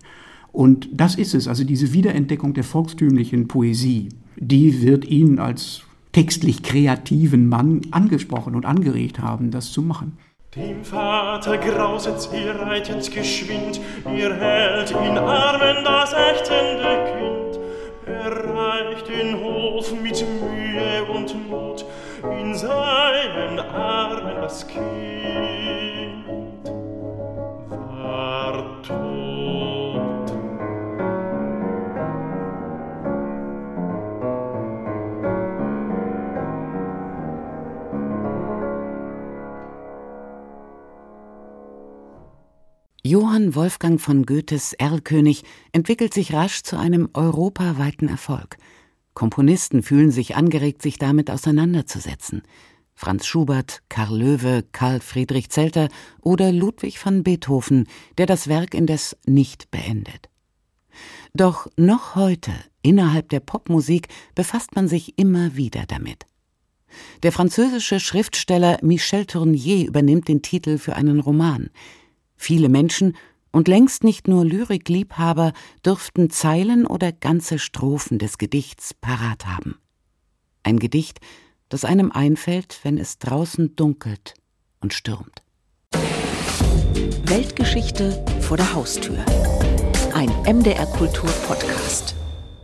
Und 0.53 0.89
das 0.93 1.15
ist 1.15 1.35
es, 1.35 1.49
also 1.49 1.65
diese 1.65 1.93
Wiederentdeckung 1.93 2.55
der 2.55 2.65
volkstümlichen 2.65 3.49
Poesie, 3.49 4.09
die 4.37 4.83
wird 4.83 5.05
ihn 5.05 5.39
als 5.39 5.83
textlich 6.13 6.63
kreativen 6.63 7.49
Mann 7.49 7.83
angesprochen 7.91 8.55
und 8.55 8.65
angeregt 8.65 9.21
haben, 9.21 9.51
das 9.51 9.73
zu 9.73 9.83
machen. 9.83 10.17
Dem 10.57 10.83
Vater 10.83 11.59
grauset's, 11.59 12.31
ihr 12.33 12.55
reitet 12.59 13.13
geschwind, 13.13 13.79
ihr 14.17 14.35
hält 14.35 14.91
in 14.93 15.19
Armen 15.19 15.85
das 15.85 16.15
ächtende 16.15 17.05
Kind, 17.13 17.61
erreicht 18.07 19.09
den 19.09 19.39
Hof 19.43 19.93
mit 19.93 20.25
Mühe 20.41 21.05
und 21.13 21.51
Not, 21.51 21.85
in 22.23 22.55
seinen 22.55 23.59
Armen 23.59 24.37
das 24.41 24.67
Kind 24.67 25.98
Johann 43.09 43.55
Wolfgang 43.55 43.99
von 43.99 44.27
Goethes 44.27 44.75
Erlkönig 44.75 45.43
entwickelt 45.73 46.13
sich 46.13 46.35
rasch 46.35 46.63
zu 46.63 46.77
einem 46.77 47.09
europaweiten 47.15 48.07
Erfolg. 48.07 48.59
Komponisten 49.15 49.83
fühlen 49.83 50.11
sich 50.11 50.37
angeregt, 50.37 50.83
sich 50.83 50.99
damit 50.99 51.31
auseinanderzusetzen. 51.31 52.43
Franz 52.95 53.27
Schubert, 53.27 53.81
Karl 53.89 54.15
Löwe, 54.15 54.63
Karl 54.73 55.01
Friedrich 55.01 55.49
Zelter 55.49 55.89
oder 56.21 56.53
Ludwig 56.53 57.03
van 57.03 57.23
Beethoven, 57.23 57.87
der 58.19 58.27
das 58.27 58.47
Werk 58.47 58.75
indes 58.75 59.17
nicht 59.25 59.71
beendet. 59.71 60.29
Doch 61.33 61.67
noch 61.79 62.15
heute, 62.15 62.53
innerhalb 62.83 63.31
der 63.31 63.41
Popmusik, 63.41 64.09
befasst 64.35 64.77
man 64.77 64.87
sich 64.87 65.19
immer 65.19 65.57
wieder 65.57 65.85
damit. 65.89 66.27
Der 67.23 67.33
französische 67.33 68.01
Schriftsteller 68.01 68.77
Michel 68.83 69.25
Tournier 69.25 69.89
übernimmt 69.89 70.29
den 70.29 70.43
Titel 70.43 70.77
für 70.77 70.95
einen 70.95 71.21
Roman. 71.21 71.71
Viele 72.39 72.69
Menschen 72.69 73.17
und 73.51 73.69
längst 73.69 74.05
nicht 74.05 74.29
nur 74.29 74.45
Lyrikliebhaber 74.45 75.53
dürften 75.85 76.31
Zeilen 76.31 76.87
oder 76.87 77.13
ganze 77.13 77.59
Strophen 77.59 78.19
des 78.19 78.39
Gedichts 78.39 78.95
parat 78.95 79.47
haben. 79.47 79.77
Ein 80.63 80.79
Gedicht, 80.79 81.19
das 81.69 81.85
einem 81.85 82.13
einfällt, 82.13 82.81
wenn 82.85 82.97
es 82.97 83.19
draußen 83.19 83.77
dunkelt 83.77 84.35
und 84.81 84.95
stürmt. 84.95 85.43
Weltgeschichte 87.25 88.25
vor 88.41 88.57
der 88.57 88.73
Haustür. 88.73 89.19
Ein 90.15 90.31
MDR 90.47 90.87
Kultur 90.87 91.31
Podcast. 91.47 92.15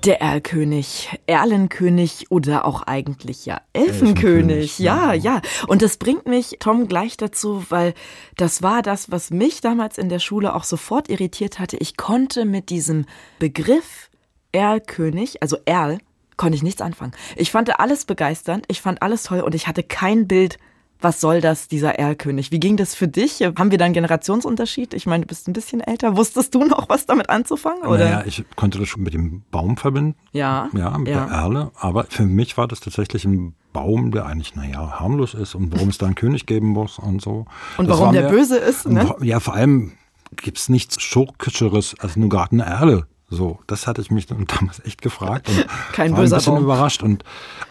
Der 0.05 0.21
Erlkönig, 0.21 1.19
Erlenkönig 1.27 2.31
oder 2.31 2.67
auch 2.67 2.83
eigentlich 2.83 3.47
ja 3.47 3.62
Elfenkönig. 3.73 4.79
Ja, 4.79 5.14
ja. 5.14 5.40
Und 5.67 5.81
das 5.81 5.97
bringt 5.97 6.27
mich, 6.27 6.57
Tom, 6.61 6.88
gleich 6.88 7.17
dazu, 7.17 7.64
weil 7.71 7.95
das 8.37 8.62
war 8.62 8.83
das, 8.83 9.11
was 9.11 9.31
mich 9.31 9.62
damals 9.62 9.97
in 9.97 10.11
der 10.11 10.19
Schule 10.19 10.55
auch 10.55 10.64
sofort 10.64 11.09
irritiert 11.09 11.59
hatte. 11.59 11.79
Ich 11.79 11.97
konnte 11.97 12.45
mit 12.45 12.69
diesem 12.69 13.07
Begriff 13.38 14.11
Erlkönig, 14.53 15.43
also 15.43 15.57
Erl, 15.64 15.99
konnte 16.37 16.57
ich 16.57 16.62
nichts 16.62 16.83
anfangen. 16.83 17.12
Ich 17.37 17.51
fand 17.51 17.81
alles 17.81 18.05
begeisternd, 18.05 18.67
ich 18.69 18.83
fand 18.83 19.01
alles 19.01 19.23
toll 19.23 19.40
und 19.40 19.55
ich 19.55 19.67
hatte 19.67 19.83
kein 19.83 20.29
Bild 20.29 20.59
was 21.00 21.20
soll 21.20 21.40
das, 21.40 21.68
dieser 21.68 21.98
Erlkönig? 21.98 22.50
Wie 22.50 22.61
ging 22.61 22.76
das 22.76 22.94
für 22.94 23.09
dich? 23.09 23.40
Haben 23.42 23.70
wir 23.70 23.78
da 23.78 23.85
einen 23.85 23.94
Generationsunterschied? 23.94 24.94
Ich 24.94 25.07
meine, 25.07 25.22
du 25.22 25.28
bist 25.28 25.46
ein 25.48 25.52
bisschen 25.52 25.80
älter. 25.80 26.16
Wusstest 26.16 26.54
du 26.54 26.64
noch 26.64 26.88
was 26.88 27.04
damit 27.07 27.28
anzufangen? 27.28 27.83
Oder? 27.83 28.04
Naja, 28.04 28.22
ich 28.26 28.44
konnte 28.57 28.78
das 28.78 28.88
schon 28.88 29.02
mit 29.02 29.12
dem 29.12 29.42
Baum 29.50 29.76
verbinden. 29.76 30.14
Ja. 30.33 30.70
Ja, 30.72 30.96
mit 30.96 31.09
ja. 31.09 31.26
der 31.26 31.35
Erle. 31.35 31.70
Aber 31.76 32.04
für 32.09 32.24
mich 32.24 32.57
war 32.57 32.68
das 32.68 32.80
tatsächlich 32.80 33.24
ein 33.26 33.54
Baum, 33.72 34.12
der 34.12 34.24
eigentlich, 34.26 34.54
naja, 34.54 34.98
harmlos 35.00 35.35
ist 35.35 35.54
und 35.54 35.72
warum 35.74 35.88
es 35.88 35.98
da 35.98 36.07
einen 36.07 36.14
König 36.14 36.46
geben 36.46 36.68
muss 36.68 36.98
und 36.98 37.20
so. 37.20 37.44
Und 37.76 37.88
Das 37.88 37.98
warum 37.98 38.07
war 38.07 38.12
der 38.12 38.30
mir- 38.30 38.37
böse 38.37 38.57
ist, 38.57 38.87
ne? 38.88 39.14
Ja, 39.20 39.40
vor 39.40 39.54
allem 39.54 39.92
gibt's 40.37 40.68
nichts 40.68 41.02
Schurkischeres 41.02 41.96
als 41.98 42.16
nur 42.16 42.28
gerade 42.28 42.52
eine 42.52 42.64
Erle. 42.64 43.07
So, 43.31 43.59
das 43.67 43.87
hatte 43.87 44.01
ich 44.03 44.11
mich 44.11 44.27
damals 44.27 44.85
echt 44.85 45.01
gefragt 45.03 45.49
und 45.49 45.67
Kein 45.93 46.13
war 46.13 46.21
ein 46.21 46.31
bisschen 46.31 46.55
Baum. 46.55 46.63
überrascht. 46.65 47.03
Und 47.03 47.25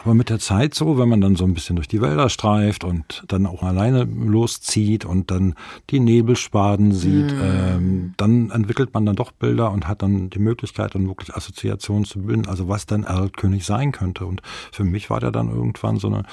aber 0.04 0.14
mit 0.14 0.30
der 0.30 0.40
Zeit 0.40 0.74
so, 0.74 0.98
wenn 0.98 1.08
man 1.08 1.22
dann 1.22 1.36
so 1.36 1.46
ein 1.46 1.54
bisschen 1.54 1.76
durch 1.76 1.88
die 1.88 2.02
Wälder 2.02 2.28
streift 2.30 2.84
und 2.84 3.24
dann 3.28 3.46
auch 3.46 3.64
alleine 3.64 4.04
loszieht 4.04 5.06
und 5.06 5.32
dann 5.32 5.54
die 5.90 6.00
Nebelspaden 6.00 6.92
sieht, 6.92 7.32
Hm. 7.32 7.40
ähm, 7.42 8.14
dann 8.18 8.50
entwickelt 8.52 8.94
man 8.94 9.06
dann 9.06 9.16
doch 9.16 9.32
Bilder 9.32 9.72
und 9.72 9.88
hat 9.88 10.02
dann 10.02 10.30
die 10.30 10.40
Möglichkeit, 10.40 10.96
dann 10.96 11.08
wirklich 11.08 11.34
Assoziationen 11.36 12.04
zu 12.06 12.20
bilden, 12.24 12.48
also 12.48 12.68
was 12.68 12.86
dann 12.86 13.04
Erlkönig 13.04 13.64
sein 13.66 13.92
könnte. 13.92 14.26
Und 14.26 14.42
für 14.72 14.84
mich 14.84 15.10
war 15.10 15.20
der 15.20 15.32
dann 15.32 15.50
irgendwann 15.50 15.98
so 15.98 16.08
eine 16.08 16.24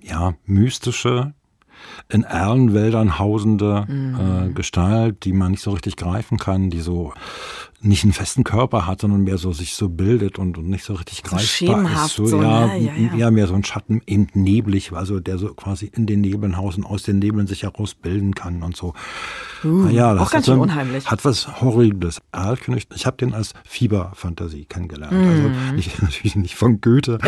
ja 0.00 0.34
mystische 0.44 1.32
in 2.08 2.22
Erlenwäldern 2.22 3.18
hausende 3.18 3.86
Mhm. 3.88 4.50
äh, 4.50 4.52
Gestalt, 4.52 5.24
die 5.24 5.32
man 5.32 5.50
nicht 5.52 5.62
so 5.62 5.72
richtig 5.72 5.96
greifen 5.96 6.38
kann, 6.38 6.70
die 6.70 6.80
so 6.80 7.12
nicht 7.84 8.04
einen 8.04 8.12
festen 8.12 8.44
Körper 8.44 8.86
hat, 8.86 9.00
sondern 9.00 9.22
mehr 9.22 9.38
so 9.38 9.52
sich 9.52 9.74
so 9.74 9.88
bildet 9.88 10.38
und, 10.38 10.56
und 10.56 10.68
nicht 10.68 10.84
so 10.84 10.94
richtig 10.94 11.22
greifbar 11.22 11.40
schemenhaft 11.40 12.18
ist. 12.18 12.30
so, 12.30 12.40
ja, 12.40 12.66
ne? 12.66 12.78
Ja, 12.78 12.92
ja. 12.94 13.14
ja, 13.16 13.30
mehr 13.30 13.46
so 13.46 13.54
ein 13.54 13.64
Schatten, 13.64 14.00
eben 14.06 14.28
neblig, 14.34 14.92
also 14.92 15.20
der 15.20 15.38
so 15.38 15.52
quasi 15.54 15.90
in 15.92 16.06
den 16.06 16.20
Nebeln 16.20 16.56
haust 16.56 16.78
und 16.78 16.84
aus 16.84 17.02
den 17.02 17.18
Nebeln 17.18 17.46
sich 17.46 17.64
heraus 17.64 17.94
bilden 17.94 18.34
kann 18.34 18.62
und 18.62 18.76
so. 18.76 18.94
Uh, 19.64 19.88
ja, 19.88 20.14
auch 20.14 20.26
hat 20.26 20.30
ganz 20.30 20.46
so 20.46 20.52
schön 20.52 20.60
unheimlich. 20.60 21.10
Hat 21.10 21.24
was 21.24 21.60
Horribles. 21.60 22.20
Erlkönig, 22.32 22.86
ich 22.94 23.06
habe 23.06 23.16
den 23.16 23.34
als 23.34 23.52
Fieberfantasie 23.64 24.64
kennengelernt. 24.64 25.12
Mhm. 25.12 25.28
Also 25.28 25.74
nicht, 25.74 26.02
natürlich 26.02 26.36
nicht 26.36 26.54
von 26.54 26.80
Goethe, 26.80 27.18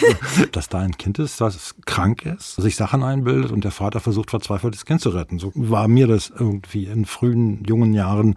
dass 0.52 0.68
da 0.68 0.78
ein 0.78 0.96
Kind 0.96 1.18
ist, 1.18 1.40
das 1.40 1.74
krank 1.86 2.24
ist, 2.24 2.56
sich 2.56 2.76
Sachen 2.76 3.02
einbildet 3.02 3.50
und 3.50 3.64
der 3.64 3.72
Vater 3.72 4.00
versucht 4.00 4.30
verzweifelt, 4.30 4.74
das 4.74 4.84
Kind 4.84 5.00
zu 5.00 5.10
retten. 5.10 5.38
So 5.38 5.52
war 5.54 5.88
mir 5.88 6.06
das 6.06 6.32
irgendwie 6.36 6.86
in 6.86 7.04
frühen, 7.04 7.64
jungen 7.64 7.94
Jahren 7.94 8.36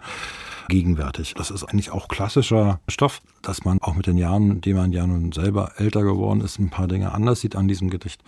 gegenwärtig. 0.68 1.34
Das 1.34 1.50
ist 1.50 1.64
eigentlich 1.64 1.90
auch 1.90 2.08
klassischer 2.08 2.80
Stoff, 2.88 3.20
dass 3.42 3.64
man 3.64 3.80
auch 3.80 3.94
mit 3.94 4.06
den 4.06 4.18
Jahren, 4.18 4.60
denen 4.60 4.78
man 4.78 4.92
ja 4.92 5.06
nun 5.06 5.32
selber 5.32 5.72
älter 5.76 6.02
geworden 6.02 6.40
ist, 6.40 6.58
ein 6.58 6.70
paar 6.70 6.88
Dinge 6.88 7.12
anders 7.12 7.40
sieht 7.40 7.56
an 7.56 7.68
diesem 7.68 7.90
Gedicht. 7.90 8.22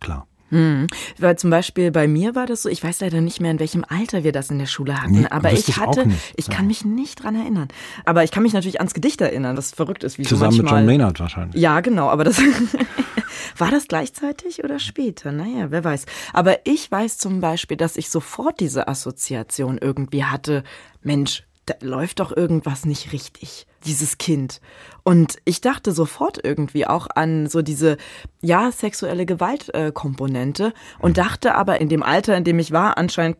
Klar. 0.00 0.26
Hm. 0.50 0.86
Weil 1.18 1.36
zum 1.38 1.50
Beispiel 1.50 1.90
bei 1.90 2.08
mir 2.08 2.34
war 2.34 2.46
das 2.46 2.62
so, 2.62 2.70
ich 2.70 2.82
weiß 2.82 3.00
leider 3.00 3.20
nicht 3.20 3.38
mehr, 3.38 3.50
in 3.50 3.58
welchem 3.58 3.84
Alter 3.86 4.24
wir 4.24 4.32
das 4.32 4.48
in 4.50 4.58
der 4.58 4.64
Schule 4.64 4.98
hatten, 4.98 5.20
Nee, 5.20 5.26
aber 5.28 5.52
ich 5.52 5.76
hatte, 5.76 6.08
ich 6.36 6.46
Ja. 6.46 6.54
kann 6.54 6.66
mich 6.66 6.86
nicht 6.86 7.22
dran 7.22 7.34
erinnern. 7.34 7.68
Aber 8.06 8.24
ich 8.24 8.30
kann 8.30 8.42
mich 8.42 8.54
natürlich 8.54 8.80
ans 8.80 8.94
Gedicht 8.94 9.20
erinnern, 9.20 9.58
was 9.58 9.72
verrückt 9.72 10.04
ist, 10.04 10.16
wie 10.16 10.22
Zusammen 10.22 10.52
so 10.52 10.56
mit 10.58 10.64
manchmal. 10.64 10.80
John 10.80 10.86
Maynard 10.86 11.20
wahrscheinlich. 11.20 11.60
Ja, 11.60 11.80
genau, 11.80 12.08
aber 12.08 12.24
das 12.24 12.40
war 13.58 13.70
das 13.70 13.88
gleichzeitig 13.88 14.64
oder 14.64 14.78
später? 14.78 15.32
Naja, 15.32 15.70
wer 15.70 15.84
weiß. 15.84 16.06
Aber 16.32 16.66
ich 16.66 16.90
weiß 16.90 17.18
zum 17.18 17.40
Beispiel, 17.40 17.76
dass 17.76 17.96
ich 17.98 18.08
sofort 18.08 18.58
diese 18.60 18.88
Assoziation 18.88 19.76
irgendwie 19.76 20.24
hatte, 20.24 20.64
Mensch, 21.02 21.44
da 21.68 21.74
läuft 21.80 22.20
doch 22.20 22.36
irgendwas 22.36 22.84
nicht 22.84 23.12
richtig, 23.12 23.66
dieses 23.84 24.18
Kind. 24.18 24.60
Und 25.04 25.36
ich 25.44 25.60
dachte 25.60 25.92
sofort 25.92 26.38
irgendwie 26.42 26.86
auch 26.86 27.06
an 27.14 27.46
so 27.48 27.62
diese, 27.62 27.96
ja, 28.42 28.70
sexuelle 28.72 29.26
Gewaltkomponente 29.26 29.92
Komponente 29.92 30.72
und 31.00 31.18
dachte 31.18 31.54
aber 31.54 31.80
in 31.80 31.88
dem 31.88 32.02
Alter, 32.02 32.36
in 32.36 32.44
dem 32.44 32.58
ich 32.58 32.72
war, 32.72 32.98
anscheinend 32.98 33.36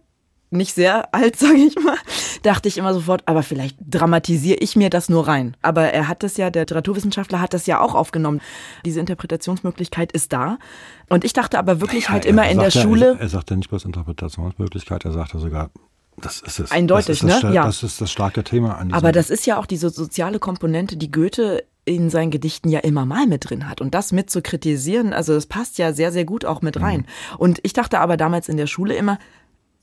nicht 0.51 0.75
sehr 0.75 1.15
alt, 1.15 1.37
sage 1.39 1.57
ich 1.59 1.75
mal, 1.77 1.97
dachte 2.43 2.69
ich 2.69 2.79
immer 2.79 2.95
sofort, 2.95 3.23
aber 3.27 3.43
vielleicht 3.43 3.77
dramatisiere 3.81 4.59
ich 4.59 4.77
mir 4.77 4.89
das 4.91 5.09
nur 5.11 5.29
rein. 5.29 5.57
Aber 5.61 5.93
er 5.93 6.09
hat 6.09 6.23
das 6.23 6.37
ja, 6.39 6.49
der 6.51 6.63
Literaturwissenschaftler 6.63 7.41
hat 7.41 7.53
das 7.53 7.67
ja 7.67 7.81
auch 7.81 7.95
aufgenommen. 7.95 8.41
Diese 8.85 8.99
Interpretationsmöglichkeit 9.01 10.11
ist 10.13 10.33
da. 10.33 10.59
Und 11.11 11.25
ich 11.25 11.35
dachte 11.35 11.59
aber 11.59 11.81
wirklich 11.83 12.09
halt 12.09 12.25
Ja, 12.25 12.31
immer 12.31 12.45
er 12.47 12.51
in 12.53 12.59
der 12.59 12.69
ja- 12.71 12.81
Schule. 12.83 13.09
Er, 13.17 13.21
er 13.21 13.29
sagt 13.29 13.51
ja 13.51 13.57
nicht 13.57 13.69
bloß 13.69 13.85
Interpretationsmöglichkeit, 13.85 15.05
er 15.05 15.13
sagt 15.13 15.35
ja 15.35 15.41
sogar, 15.41 15.71
das 16.21 16.41
ist 16.41 16.59
es. 16.59 16.71
Eindeutig, 16.71 17.21
das 17.21 17.23
ist 17.23 17.29
das, 17.31 17.43
ne? 17.45 17.55
Ja. 17.55 17.65
Das 17.65 17.83
ist 17.83 18.01
das 18.01 18.11
starke 18.11 18.45
Thema 18.45 18.77
an 18.79 18.93
Aber 18.93 19.13
das 19.13 19.31
ist 19.31 19.47
ja 19.47 19.59
auch 19.59 19.67
diese 19.67 19.91
soziale 19.91 20.39
Komponente, 20.39 20.97
die 20.97 21.11
Goethe 21.11 21.65
in 21.85 22.11
seinen 22.11 22.31
Gedichten 22.31 22.69
ja 22.69 22.81
immer 22.81 23.07
mal 23.07 23.27
mit 23.27 23.49
drin 23.49 23.69
hat. 23.69 23.81
Und 23.81 23.95
das 23.95 24.13
mit 24.13 24.29
zu 24.29 24.43
kritisieren, 24.43 25.13
also 25.15 25.33
das 25.35 25.47
passt 25.47 25.79
ja 25.79 25.93
sehr, 25.93 26.13
sehr 26.13 26.25
gut 26.27 26.45
auch 26.45 26.61
mit 26.61 26.81
rein. 26.81 27.07
Und 27.39 27.61
ich 27.63 27.73
dachte 27.73 28.01
aber 28.01 28.17
damals 28.19 28.49
in 28.49 28.57
der 28.59 28.67
Schule 28.67 28.95
immer, 28.95 29.19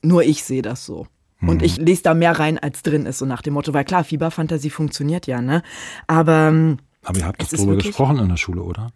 nur 0.02 0.22
ich 0.22 0.44
sehe 0.44 0.62
das 0.62 0.84
so. 0.86 1.06
Und 1.42 1.62
ich 1.62 1.76
lese 1.76 2.02
da 2.02 2.14
mehr 2.14 2.38
rein, 2.38 2.58
als 2.58 2.82
drin 2.82 3.04
ist, 3.06 3.18
so 3.18 3.26
nach 3.26 3.42
dem 3.42 3.54
Motto, 3.54 3.74
weil 3.74 3.84
klar, 3.84 4.04
Fieberfantasie 4.04 4.70
funktioniert 4.70 5.26
ja, 5.26 5.42
ne? 5.42 5.62
Aber 6.06 6.48
ähm, 6.48 6.78
Aber 7.04 7.18
ihr 7.18 7.26
habt 7.26 7.42
doch 7.42 7.50
wirklich- 7.66 7.88
gesprochen 7.88 8.18
in 8.18 8.28
der 8.28 8.36
Schule, 8.38 8.62
oder? 8.62 8.88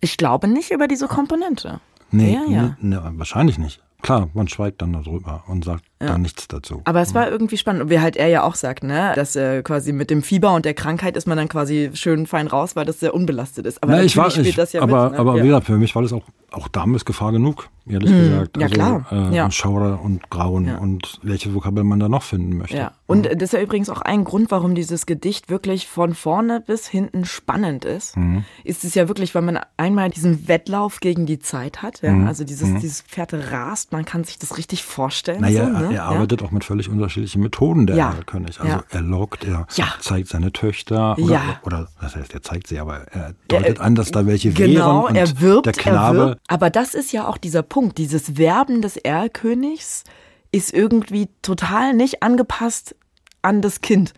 ich 0.00 0.16
glaube 0.16 0.46
nicht 0.48 0.70
über 0.72 0.88
diese 0.88 1.06
Komponente. 1.08 1.80
Nee, 2.10 2.34
Ja, 2.34 2.42
ja. 2.48 2.76
nee, 2.80 2.96
nee, 2.96 3.18
wahrscheinlich 3.18 3.56
nicht. 3.58 3.80
Klar, 4.02 4.28
man 4.34 4.48
schweigt 4.48 4.82
dann 4.82 4.92
darüber 4.92 5.44
und 5.46 5.64
sagt 5.64 5.84
dann 6.06 6.22
nichts 6.22 6.48
dazu. 6.48 6.82
Aber 6.84 7.00
es 7.00 7.14
war 7.14 7.30
irgendwie 7.30 7.56
spannend. 7.56 7.82
Und 7.82 7.90
wie 7.90 8.00
halt 8.00 8.16
er 8.16 8.28
ja 8.28 8.42
auch 8.42 8.54
sagt, 8.54 8.84
ne, 8.84 9.12
dass 9.14 9.36
äh, 9.36 9.62
quasi 9.62 9.92
mit 9.92 10.10
dem 10.10 10.22
Fieber 10.22 10.54
und 10.54 10.64
der 10.64 10.74
Krankheit 10.74 11.16
ist 11.16 11.26
man 11.26 11.36
dann 11.36 11.48
quasi 11.48 11.90
schön 11.94 12.26
fein 12.26 12.46
raus, 12.46 12.76
weil 12.76 12.84
das 12.84 13.00
sehr 13.00 13.14
unbelastet 13.14 13.66
ist. 13.66 13.82
Aber 13.82 13.92
Na, 13.92 14.02
ich 14.02 14.16
war, 14.16 14.30
spielt 14.30 14.46
ich, 14.46 14.56
das 14.56 14.72
ja 14.72 14.82
aber, 14.82 15.04
mit. 15.04 15.12
Ne? 15.12 15.18
aber 15.18 15.36
ja. 15.36 15.42
wie 15.42 15.46
gesagt, 15.48 15.66
für 15.66 15.76
mich 15.78 15.94
war 15.94 16.02
das 16.02 16.12
auch, 16.12 16.24
auch 16.50 16.68
damals 16.68 17.04
Gefahr 17.04 17.32
genug, 17.32 17.68
ehrlich 17.88 18.10
gesagt. 18.10 18.56
ja, 18.56 18.62
also, 18.64 18.74
klar. 18.74 19.06
Äh, 19.10 19.34
Ja. 19.34 19.50
Schauer 19.50 20.00
und 20.02 20.28
Grauen 20.30 20.66
Ja. 20.66 20.78
und 20.78 21.18
welche 21.22 21.54
Vokabeln 21.54 21.86
man 21.86 22.00
da 22.00 22.08
noch 22.08 22.22
finden 22.22 22.56
möchte. 22.58 22.76
Ja, 22.76 22.92
und 23.06 23.26
das 23.26 23.42
ist 23.42 23.52
ja 23.52 23.60
übrigens 23.60 23.88
auch 23.90 24.00
ein 24.00 24.24
Grund, 24.24 24.50
warum 24.50 24.74
dieses 24.74 25.06
Gedicht 25.06 25.50
wirklich 25.50 25.86
von 25.86 26.14
vorne 26.14 26.60
bis 26.60 26.86
hinten 26.86 27.24
spannend 27.24 27.84
ist. 27.84 28.16
Mhm. 28.16 28.44
Ist 28.64 28.84
es 28.84 28.94
ja 28.94 29.08
wirklich, 29.08 29.34
weil 29.34 29.42
man 29.42 29.58
einmal 29.76 30.10
diesen 30.10 30.48
Wettlauf 30.48 31.00
gegen 31.00 31.26
die 31.26 31.38
Zeit 31.38 31.82
hat. 31.82 32.02
Ja? 32.02 32.12
Mhm. 32.12 32.26
Also 32.26 32.44
dieses, 32.44 32.74
dieses 32.80 33.02
Pferd 33.02 33.34
rast, 33.50 33.92
man 33.92 34.04
kann 34.04 34.24
sich 34.24 34.38
das 34.38 34.56
richtig 34.58 34.82
vorstellen. 34.82 35.40
Naja, 35.40 35.66
so, 35.66 35.70
ne? 35.88 35.91
Er 35.92 35.96
ja? 35.96 36.04
arbeitet 36.04 36.42
auch 36.42 36.50
mit 36.50 36.64
völlig 36.64 36.88
unterschiedlichen 36.88 37.42
Methoden, 37.42 37.86
der 37.86 37.96
Ja. 37.96 38.10
Erlkönig. 38.12 38.60
Also 38.60 38.72
Ja. 38.72 38.82
er 38.90 39.00
lockt, 39.02 39.44
er 39.44 39.66
Ja. 39.74 39.86
zeigt 40.00 40.28
seine 40.28 40.52
Töchter 40.52 41.16
oder, 41.18 41.32
Ja. 41.32 41.42
oder 41.64 41.88
das 42.00 42.16
heißt, 42.16 42.32
er 42.34 42.42
zeigt 42.42 42.66
sie, 42.66 42.78
aber 42.80 42.98
er 43.12 43.34
deutet 43.48 43.78
Er- 43.78 43.84
an, 43.84 43.94
dass 43.94 44.10
da 44.10 44.26
welche 44.26 44.50
Genau, 44.52 45.04
wären 45.04 45.04
und 45.10 45.16
er 45.16 45.40
wirbt, 45.40 45.66
der 45.66 45.72
Knabe. 45.72 46.18
er 46.18 46.26
wirbt. 46.28 46.40
Aber 46.48 46.70
das 46.70 46.94
ist 46.94 47.12
ja 47.12 47.26
auch 47.26 47.38
dieser 47.38 47.62
Punkt. 47.62 47.98
Dieses 47.98 48.36
Werben 48.36 48.82
des 48.82 48.96
Erlkönigs 48.96 50.04
ist 50.50 50.72
irgendwie 50.74 51.28
total 51.42 51.94
nicht 51.94 52.22
angepasst 52.22 52.94
an 53.42 53.62
das 53.62 53.80
Kind. 53.80 54.12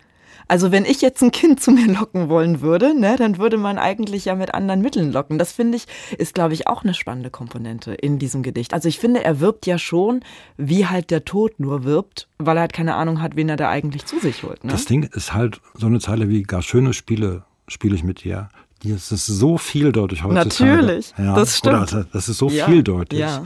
Also 0.47 0.71
wenn 0.71 0.85
ich 0.85 1.01
jetzt 1.01 1.21
ein 1.23 1.31
Kind 1.31 1.61
zu 1.61 1.71
mir 1.71 1.87
locken 1.87 2.29
wollen 2.29 2.61
würde, 2.61 2.99
ne, 2.99 3.15
dann 3.17 3.37
würde 3.37 3.57
man 3.57 3.77
eigentlich 3.77 4.25
ja 4.25 4.35
mit 4.35 4.53
anderen 4.53 4.81
Mitteln 4.81 5.11
locken. 5.11 5.37
Das 5.37 5.51
finde 5.51 5.77
ich, 5.77 5.85
ist 6.17 6.33
glaube 6.33 6.53
ich 6.53 6.67
auch 6.67 6.83
eine 6.83 6.93
spannende 6.93 7.29
Komponente 7.29 7.93
in 7.93 8.19
diesem 8.19 8.43
Gedicht. 8.43 8.73
Also 8.73 8.87
ich 8.87 8.99
finde, 8.99 9.23
er 9.23 9.39
wirbt 9.39 9.65
ja 9.65 9.77
schon, 9.77 10.21
wie 10.57 10.85
halt 10.85 11.11
der 11.11 11.25
Tod 11.25 11.59
nur 11.59 11.83
wirbt, 11.83 12.27
weil 12.37 12.57
er 12.57 12.61
halt 12.61 12.73
keine 12.73 12.95
Ahnung 12.95 13.21
hat, 13.21 13.35
wen 13.35 13.49
er 13.49 13.57
da 13.57 13.69
eigentlich 13.69 14.05
zu 14.05 14.19
sich 14.19 14.43
holt. 14.43 14.63
Ne? 14.63 14.71
Das 14.71 14.85
Ding 14.85 15.03
ist 15.03 15.33
halt 15.33 15.61
so 15.73 15.87
eine 15.87 15.99
Zeile 15.99 16.29
wie 16.29 16.43
gar 16.43 16.61
schöne 16.61 16.93
Spiele 16.93 17.43
spiele 17.67 17.95
ich 17.95 18.03
mit 18.03 18.23
dir. 18.23 18.49
Ist 18.91 19.11
es 19.11 19.27
ist 19.29 19.39
so 19.39 19.57
vieldeutig 19.57 20.23
heutzutage. 20.23 20.71
Natürlich, 20.71 21.13
ja, 21.17 21.35
das 21.35 21.57
stimmt. 21.57 21.93
Oder 21.93 22.05
das 22.11 22.29
ist 22.29 22.37
so 22.37 22.49
Ja, 22.49 22.65
vieldeutig. 22.65 23.19
ja. 23.19 23.43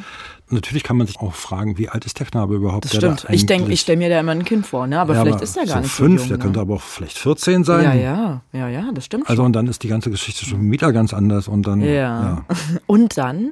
Natürlich 0.51 0.81
kann 0.83 0.97
man 0.97 1.05
sich 1.05 1.19
auch 1.19 1.35
fragen, 1.35 1.77
wie 1.77 1.89
alt 1.89 2.05
ist 2.05 2.17
der 2.19 2.25
Knabe 2.25 2.55
überhaupt? 2.55 2.85
Das 2.85 2.91
der 2.93 3.01
da 3.01 3.17
stimmt. 3.17 3.33
Ich 3.35 3.45
denke, 3.45 3.71
ich 3.71 3.81
stelle 3.81 3.99
mir 3.99 4.09
da 4.09 4.19
immer 4.19 4.31
ein 4.31 4.43
Kind 4.45 4.65
vor, 4.65 4.87
ne? 4.87 4.99
Aber 4.99 5.13
Ja, 5.13 5.21
vielleicht 5.23 5.41
ist 5.41 5.55
er 5.55 5.65
gar 5.67 5.75
so 5.75 5.81
nicht 5.81 5.91
fünf, 5.91 6.21
so 6.21 6.23
jung. 6.23 6.27
der 6.29 6.37
ne? 6.37 6.43
könnte 6.43 6.59
aber 6.59 6.73
auch 6.75 6.81
vielleicht 6.81 7.19
14 7.19 7.63
sein. 7.63 7.83
Ja, 7.83 7.93
ja, 7.93 8.41
ja, 8.51 8.67
ja, 8.67 8.91
das 8.91 9.05
stimmt. 9.05 9.29
Also 9.29 9.43
und 9.43 9.53
dann 9.53 9.67
ist 9.67 9.83
die 9.83 9.87
ganze 9.89 10.09
Geschichte 10.09 10.45
schon 10.45 10.71
wieder 10.71 10.91
ganz 10.91 11.13
anders 11.13 11.47
und 11.47 11.67
dann 11.67 11.81
Ja. 11.81 11.87
ja, 11.91 12.45
Und 12.87 13.15
dann 13.19 13.51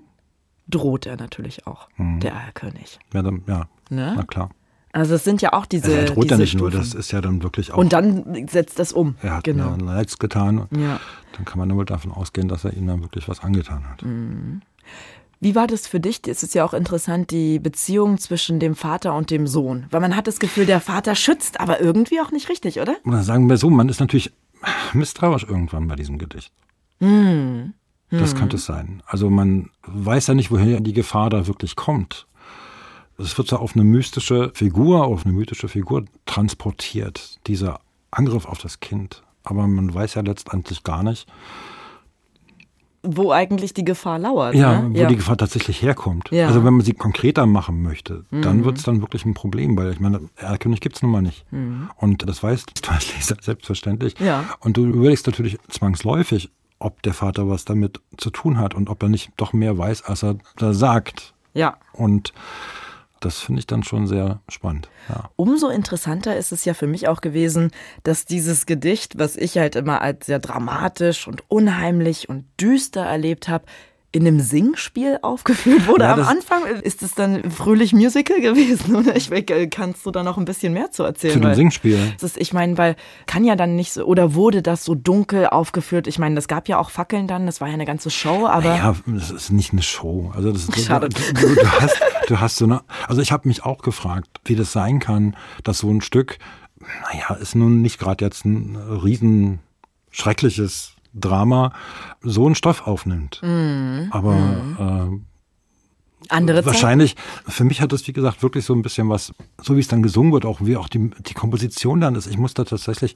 droht 0.67 1.05
er 1.05 1.17
natürlich 1.17 1.67
auch, 1.67 1.87
Mhm. 1.97 2.19
der 2.19 2.33
Erlkönig. 2.33 2.97
ja, 3.13 3.21
dann, 3.21 3.43
ja 3.47 3.67
Ne? 3.91 4.13
na 4.17 4.23
klar. 4.23 4.49
Also 4.97 5.15
es 5.15 5.23
sind 5.23 5.41
ja 5.41 5.53
auch 5.53 5.65
diese. 5.65 5.93
Er 5.93 6.05
droht 6.05 6.31
ja 6.31 6.37
nicht 6.37 6.55
nur, 6.55 6.71
Stufen. 6.71 6.89
das 6.89 6.93
ist 6.93 7.11
ja 7.11 7.21
dann 7.21 7.43
wirklich 7.43 7.71
auch. 7.71 7.77
Und 7.77 7.93
dann 7.93 8.47
setzt 8.47 8.79
das 8.79 8.93
um. 8.93 9.15
er 9.21 9.37
hat 9.37 9.43
genau. 9.43 9.69
mir 9.69 9.73
ein 9.73 9.79
Leids 9.81 10.17
getan. 10.17 10.67
Ja. 10.71 10.99
Dann 11.33 11.45
kann 11.45 11.59
man 11.59 11.67
nur 11.67 11.85
davon 11.85 12.11
ausgehen, 12.11 12.47
dass 12.47 12.65
er 12.65 12.73
ihm 12.73 12.87
dann 12.87 13.01
wirklich 13.01 13.29
was 13.29 13.41
angetan 13.41 13.87
hat. 13.87 14.01
Mhm. 14.03 14.61
Wie 15.39 15.53
war 15.53 15.67
das 15.67 15.85
für 15.85 15.99
dich? 15.99 16.21
Es 16.27 16.41
ist 16.41 16.55
ja 16.55 16.65
auch 16.65 16.73
interessant, 16.73 17.29
die 17.29 17.59
Beziehung 17.59 18.17
zwischen 18.17 18.59
dem 18.59 18.73
Vater 18.73 19.13
und 19.13 19.29
dem 19.29 19.45
Sohn. 19.45 19.85
Weil 19.91 20.01
man 20.01 20.15
hat 20.15 20.25
das 20.25 20.39
Gefühl, 20.39 20.65
der 20.65 20.81
Vater 20.81 21.13
schützt, 21.13 21.59
aber 21.59 21.79
irgendwie 21.79 22.19
auch 22.21 22.31
nicht 22.31 22.49
richtig, 22.49 22.79
oder? 22.79 22.95
Oder 23.05 23.21
sagen 23.21 23.47
wir 23.47 23.57
so, 23.57 23.69
man 23.69 23.87
ist 23.87 23.99
natürlich 23.99 24.33
misstrauisch 24.93 25.43
irgendwann 25.43 25.87
bei 25.87 25.95
diesem 25.95 26.17
Gedicht. 26.17 26.51
Hm. 26.99 27.73
Das 28.09 28.35
könnte 28.35 28.55
es 28.55 28.65
sein. 28.65 29.03
Also 29.05 29.29
man 29.29 29.69
weiß 29.85 30.27
ja 30.27 30.33
nicht, 30.33 30.49
woher 30.49 30.79
die 30.79 30.93
Gefahr 30.93 31.29
da 31.29 31.45
wirklich 31.45 31.75
kommt. 31.75 32.25
Es 33.17 33.37
wird 33.37 33.47
so 33.47 33.57
auf 33.57 33.75
eine 33.75 33.83
mystische 33.83 34.51
Figur, 34.53 35.05
auf 35.05 35.25
eine 35.25 35.33
mythische 35.33 35.67
Figur 35.67 36.05
transportiert, 36.25 37.37
dieser 37.47 37.79
Angriff 38.11 38.45
auf 38.45 38.59
das 38.59 38.79
Kind. 38.79 39.23
Aber 39.43 39.65
man 39.67 39.93
weiß 39.93 40.13
ja 40.15 40.21
letztendlich 40.21 40.83
gar 40.83 41.03
nicht, 41.03 41.27
Wo 43.03 43.31
eigentlich 43.31 43.73
die 43.73 43.85
Gefahr 43.85 44.19
lauert. 44.19 44.53
ja, 44.55 44.81
ne? 44.81 44.99
wo 44.99 45.05
die 45.07 45.15
Gefahr 45.15 45.37
tatsächlich 45.37 45.81
herkommt. 45.81 46.29
Ja. 46.31 46.47
Also 46.47 46.63
wenn 46.65 46.73
man 46.73 46.81
sie 46.85 46.93
konkreter 46.93 47.45
machen 47.45 47.81
möchte, 47.81 48.25
dann 48.31 48.57
Mhm. 48.57 48.65
wird 48.65 48.77
es 48.79 48.83
dann 48.83 49.01
wirklich 49.01 49.23
ein 49.25 49.33
Problem, 49.33 49.77
weil 49.77 49.91
ich 49.93 49.99
meine, 49.99 50.19
Erlkönig 50.35 50.81
gibt 50.81 50.97
es 50.97 51.01
nun 51.01 51.11
mal 51.11 51.21
nicht. 51.21 51.45
Und 51.95 52.27
das 52.27 52.43
weißt 52.43 52.71
du 52.87 52.91
als 52.91 53.13
Leser 53.15 53.37
selbstverständlich. 53.41 54.19
Mhm. 54.19 54.25
Ja. 54.25 54.43
Und 54.59 54.77
du 54.77 54.85
überlegst 54.85 55.25
natürlich 55.27 55.57
zwangsläufig, 55.69 56.49
ob 56.79 57.01
der 57.03 57.13
Vater 57.13 57.47
was 57.49 57.65
damit 57.65 57.99
zu 58.17 58.29
tun 58.29 58.57
hat 58.59 58.75
und 58.75 58.89
ob 58.89 59.01
er 59.01 59.09
nicht 59.09 59.31
doch 59.37 59.53
mehr 59.53 59.77
weiß, 59.77 60.03
als 60.03 60.23
er 60.23 60.35
da 60.57 60.73
sagt. 60.73 61.33
Ja. 61.53 61.77
Und 61.93 62.33
das 63.19 63.39
finde 63.39 63.59
ich 63.59 63.67
dann 63.67 63.83
schon 63.83 64.07
sehr 64.07 64.41
spannend. 64.49 64.89
Ja. 65.09 65.29
Umso 65.35 65.69
interessanter 65.69 66.35
ist 66.35 66.51
es 66.51 66.65
ja 66.65 66.73
für 66.73 66.87
mich 66.87 67.07
auch 67.07 67.21
gewesen, 67.21 67.71
dass 68.03 68.25
dieses 68.25 68.65
Gedicht, 68.65 69.17
was 69.17 69.35
ich 69.35 69.57
halt 69.57 69.75
immer 69.75 70.01
als 70.01 70.25
sehr 70.25 70.39
dramatisch 70.39 71.27
und 71.27 71.43
unheimlich 71.49 72.29
und 72.29 72.45
düster 72.59 73.01
erlebt 73.01 73.47
habe, 73.47 73.65
in 74.13 74.25
einem 74.25 74.39
Singspiel 74.39 75.19
aufgeführt 75.21 75.85
wurde. 75.85 76.05
Ja, 76.05 76.13
Am 76.13 76.21
Anfang 76.21 76.65
ist 76.65 77.03
es 77.03 77.13
dann 77.13 77.51
fröhlich 77.51 77.93
Musical 77.93 78.39
gewesen, 78.39 78.95
oder? 78.95 79.15
Ich 79.15 79.31
äh, 79.31 79.67
kannst 79.67 80.05
du 80.05 80.11
da 80.11 80.23
noch 80.23 80.37
ein 80.37 80.45
bisschen 80.45 80.73
mehr 80.73 80.91
zu 80.91 81.03
erzählen? 81.03 81.33
Zu 81.33 81.39
dem 81.39 81.49
weil 81.49 81.55
Singspiel. 81.55 82.13
Das 82.13 82.31
ist, 82.31 82.37
ich 82.37 82.53
meine, 82.53 82.77
weil 82.77 82.95
kann 83.25 83.43
ja 83.43 83.55
dann 83.55 83.75
nicht 83.75 83.91
so, 83.91 84.05
oder 84.05 84.33
wurde 84.33 84.61
das 84.61 84.85
so 84.85 84.95
dunkel 84.95 85.47
aufgeführt? 85.47 86.07
Ich 86.07 86.19
meine, 86.19 86.35
das 86.35 86.47
gab 86.47 86.69
ja 86.69 86.79
auch 86.79 86.89
Fackeln 86.89 87.27
dann, 87.27 87.45
das 87.45 87.59
war 87.59 87.67
ja 87.67 87.73
eine 87.73 87.85
ganze 87.85 88.09
Show, 88.09 88.47
aber 88.47 88.75
Ja, 88.75 88.95
das 89.05 89.29
ist 89.29 89.51
nicht 89.51 89.73
eine 89.73 89.83
Show. 89.83 90.31
Also 90.33 90.53
das 90.53 90.63
ist, 90.69 90.85
Schade. 90.85 91.09
Du, 91.09 91.33
du, 91.33 91.55
du, 91.55 91.71
hast, 91.81 92.01
du 92.27 92.39
hast 92.39 92.55
so 92.55 92.65
eine. 92.65 92.81
Also 93.07 93.21
ich 93.21 93.31
habe 93.33 93.47
mich 93.47 93.65
auch 93.65 93.81
gefragt, 93.81 94.29
wie 94.45 94.55
das 94.55 94.71
sein 94.71 94.99
kann, 94.99 95.35
dass 95.63 95.79
so 95.79 95.91
ein 95.91 96.01
Stück, 96.01 96.39
naja, 97.11 97.35
ist 97.35 97.55
nun 97.55 97.81
nicht 97.81 97.99
gerade 97.99 98.23
jetzt 98.23 98.45
ein 98.45 98.77
riesen 98.77 99.59
schreckliches 100.11 100.96
Drama, 101.19 101.73
so 102.21 102.45
einen 102.45 102.55
Stoff 102.55 102.87
aufnimmt. 102.87 103.41
Mhm. 103.43 104.09
Aber 104.11 105.19
andere 106.29 106.59
äh, 106.59 106.65
wahrscheinlich, 106.65 107.15
für 107.47 107.63
mich 107.63 107.81
hat 107.81 107.91
das, 107.91 108.07
wie 108.07 108.13
gesagt, 108.13 108.43
wirklich 108.43 108.65
so 108.65 108.73
ein 108.73 108.81
bisschen 108.81 109.09
was, 109.09 109.33
so 109.61 109.75
wie 109.75 109.79
es 109.79 109.87
dann 109.87 110.03
gesungen 110.03 110.33
wird, 110.33 110.45
auch 110.45 110.59
wie 110.61 110.77
auch 110.77 110.89
die, 110.89 111.11
die 111.25 111.33
Komposition 111.33 112.01
dann 112.01 112.15
ist. 112.15 112.27
Ich 112.27 112.37
musste 112.37 112.65
tatsächlich, 112.65 113.15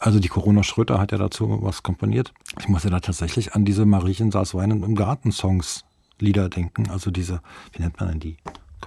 also 0.00 0.18
die 0.18 0.28
Corona 0.28 0.62
Schröter 0.62 0.98
hat 0.98 1.12
ja 1.12 1.18
dazu 1.18 1.58
was 1.62 1.82
komponiert. 1.82 2.32
Ich 2.58 2.68
musste 2.68 2.90
da 2.90 3.00
tatsächlich 3.00 3.54
an 3.54 3.64
diese 3.64 3.84
Mariechen 3.86 4.30
saß 4.30 4.54
weinend 4.54 4.84
im 4.84 4.94
Garten 4.94 5.32
Songs 5.32 5.84
Lieder 6.18 6.48
denken. 6.48 6.88
Also 6.88 7.10
diese, 7.10 7.40
wie 7.72 7.82
nennt 7.82 7.98
man 7.98 8.10
denn 8.10 8.20
die? 8.20 8.36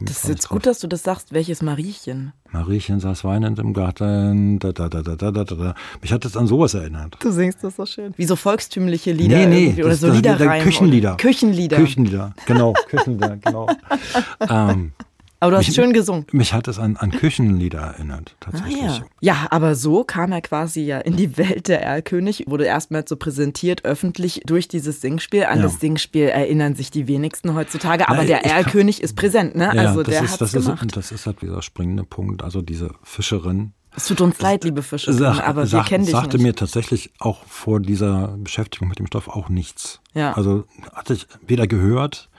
Das 0.01 0.23
ist 0.23 0.27
jetzt 0.29 0.41
drauf. 0.43 0.49
gut, 0.57 0.65
dass 0.65 0.79
du 0.79 0.87
das 0.87 1.03
sagst. 1.03 1.33
Welches 1.33 1.61
Mariechen? 1.61 2.33
Mariechen 2.51 2.99
saß 2.99 3.23
weinend 3.23 3.59
im 3.59 3.73
Garten. 3.73 4.59
Da, 4.59 4.71
da, 4.71 4.89
da, 4.89 5.01
da, 5.01 5.15
da, 5.15 5.31
da, 5.31 5.43
da. 5.43 5.75
Mich 6.01 6.11
hat 6.11 6.25
das 6.25 6.35
an 6.35 6.47
sowas 6.47 6.73
erinnert. 6.73 7.15
Du 7.19 7.31
singst 7.31 7.63
das 7.63 7.75
so 7.77 7.85
schön. 7.85 8.13
Wie 8.17 8.25
so 8.25 8.35
volkstümliche 8.35 9.11
Lieder 9.13 9.37
Nee, 9.37 9.45
nee, 9.47 9.63
irgendwie 9.65 9.81
oder 9.83 9.89
das- 9.91 9.99
so 10.01 10.07
das- 10.07 10.15
Liederreimen. 10.17 10.63
Küchenlieder. 10.63 11.15
Küchenlieder. 11.17 11.77
Küchenlieder, 11.77 12.33
genau, 12.45 12.73
Küchenlieder, 12.89 13.37
genau. 13.37 13.67
ähm, 14.49 14.91
Aber 15.39 15.51
du 15.51 15.57
hast 15.57 15.67
Mich- 15.67 15.75
schön 15.75 15.91
gesungen. 15.93 16.25
mich 16.31 16.53
hat 16.53 16.67
es 16.67 16.79
an, 16.79 16.97
an 16.97 17.11
Küchenlieder 17.11 17.79
erinnert, 17.79 18.35
Ah, 18.39 18.45
tatsächlich. 18.51 18.81
ja. 18.81 19.03
ja, 19.21 19.47
aber 19.51 19.75
so 19.75 20.03
kam 20.03 20.31
er 20.31 20.41
quasi 20.41 20.81
ja 20.81 20.99
in 20.99 21.17
die 21.17 21.37
Welt 21.37 21.67
der 21.67 21.81
Erlkönig, 21.83 22.45
wurde 22.47 22.65
erstmals 22.65 23.09
so 23.09 23.15
präsentiert 23.17 23.83
öffentlich 23.85 24.41
durch 24.45 24.67
dieses 24.67 25.01
Singspiel. 25.01 25.43
An 25.43 25.57
Ja. 25.57 25.63
das 25.63 25.79
Singspiel 25.79 26.27
erinnern 26.29 26.75
sich 26.75 26.89
die 26.89 27.07
wenigsten 27.07 27.53
heutzutage, 27.53 28.07
aber 28.07 28.19
Na, 28.19 28.23
der 28.25 28.45
Erlkönig 28.45 29.01
ist 29.03 29.15
präsent, 29.15 29.55
ne? 29.55 29.65
Ja, 29.73 29.81
also 29.89 30.03
das 30.03 30.13
der 30.15 30.23
ist, 30.23 30.41
das 30.41 30.51
gemacht. 30.53 30.85
Ist, 30.85 30.95
das 30.97 31.11
ist 31.11 31.25
halt 31.25 31.41
dieser 31.41 31.61
springende 31.61 32.03
Punkt. 32.03 32.41
Also 32.43 32.61
diese 32.61 32.91
Fischerin 33.03 33.73
es 33.97 34.07
tut 34.07 34.19
uns 34.19 34.41
leid, 34.41 34.65
liebe 34.65 34.83
Fische, 34.83 35.13
sag, 35.13 35.47
aber 35.47 35.61
wir 35.61 35.67
sag, 35.67 35.85
kennen 35.85 36.03
dich 36.03 36.11
sagte 36.11 36.35
nicht. 36.35 36.43
mir 36.45 36.53
tatsächlich 36.53 37.13
auch 37.19 37.45
vor 37.45 37.79
dieser 37.79 38.35
Beschäftigung 38.39 38.89
mit 38.89 38.99
dem 38.99 39.07
Stoff 39.07 39.29
auch 39.29 39.47
nichts. 39.47 40.01
Ja. 40.13 40.33
Also 40.33 40.65
hatte 40.93 41.13
ich 41.13 41.27
weder 41.47 41.65
gehört, 41.65 42.29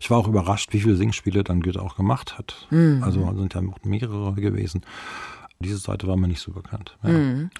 ich 0.00 0.10
war 0.10 0.18
auch 0.18 0.28
überrascht, 0.28 0.72
wie 0.72 0.80
viele 0.80 0.96
Singspiele 0.96 1.44
dann 1.44 1.60
Goethe 1.60 1.82
auch 1.82 1.96
gemacht 1.96 2.38
hat. 2.38 2.66
Mhm. 2.70 3.02
Also 3.02 3.20
sind 3.36 3.54
ja 3.54 3.62
mehrere 3.82 4.34
gewesen. 4.34 4.82
Diese 5.60 5.78
Seite 5.78 6.06
war 6.06 6.16
mir 6.16 6.28
nicht 6.28 6.40
so 6.40 6.52
bekannt. 6.52 6.96
Ja. 7.02 7.10
Mhm. 7.10 7.50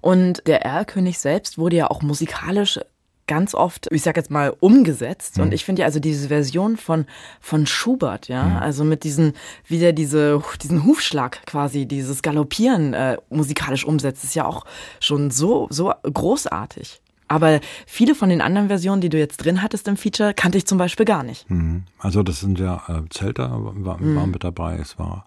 Und 0.00 0.46
der 0.46 0.62
Erlkönig 0.62 1.18
selbst 1.18 1.56
wurde 1.56 1.76
ja 1.76 1.90
auch 1.90 2.02
musikalisch 2.02 2.78
ganz 3.26 3.54
oft, 3.54 3.88
ich 3.90 4.02
sag 4.02 4.16
jetzt 4.16 4.30
mal, 4.30 4.54
umgesetzt. 4.60 5.38
Mhm. 5.38 5.44
Und 5.44 5.54
ich 5.54 5.64
finde 5.64 5.80
ja 5.80 5.86
also 5.86 6.00
diese 6.00 6.28
Version 6.28 6.76
von, 6.76 7.06
von 7.40 7.66
Schubert, 7.66 8.28
ja, 8.28 8.58
also 8.58 8.84
mit 8.84 9.04
diesen, 9.04 9.32
wie 9.66 9.78
der 9.78 9.92
diese, 9.92 10.42
diesen 10.62 10.84
Hufschlag 10.84 11.44
quasi, 11.46 11.86
dieses 11.86 12.22
Galoppieren 12.22 12.92
äh, 12.92 13.16
musikalisch 13.30 13.84
umsetzt, 13.84 14.24
ist 14.24 14.34
ja 14.34 14.44
auch 14.44 14.64
schon 15.00 15.30
so, 15.30 15.68
so 15.70 15.92
großartig. 16.02 17.00
Aber 17.34 17.60
viele 17.86 18.14
von 18.14 18.28
den 18.28 18.40
anderen 18.40 18.68
Versionen, 18.68 19.00
die 19.00 19.08
du 19.08 19.18
jetzt 19.18 19.38
drin 19.38 19.62
hattest 19.62 19.88
im 19.88 19.96
Feature, 19.96 20.34
kannte 20.34 20.58
ich 20.58 20.66
zum 20.66 20.78
Beispiel 20.78 21.04
gar 21.06 21.22
nicht. 21.22 21.48
Mhm. 21.50 21.84
Also 21.98 22.22
das 22.22 22.40
sind 22.40 22.58
ja 22.58 22.82
äh, 22.88 23.02
Zelter, 23.10 23.50
war, 23.60 23.98
Mhm. 23.98 24.16
waren 24.16 24.30
mit 24.30 24.44
dabei. 24.44 24.76
Es 24.76 24.98
war, 24.98 25.26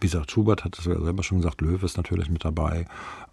wie 0.00 0.06
gesagt, 0.06 0.30
Schubert 0.30 0.64
hat 0.64 0.78
es 0.78 0.84
ja 0.84 0.98
selber 1.00 1.22
schon 1.22 1.38
gesagt, 1.38 1.60
Löwe 1.60 1.84
ist 1.84 1.96
natürlich 1.96 2.30
mit 2.30 2.44
dabei. 2.44 2.86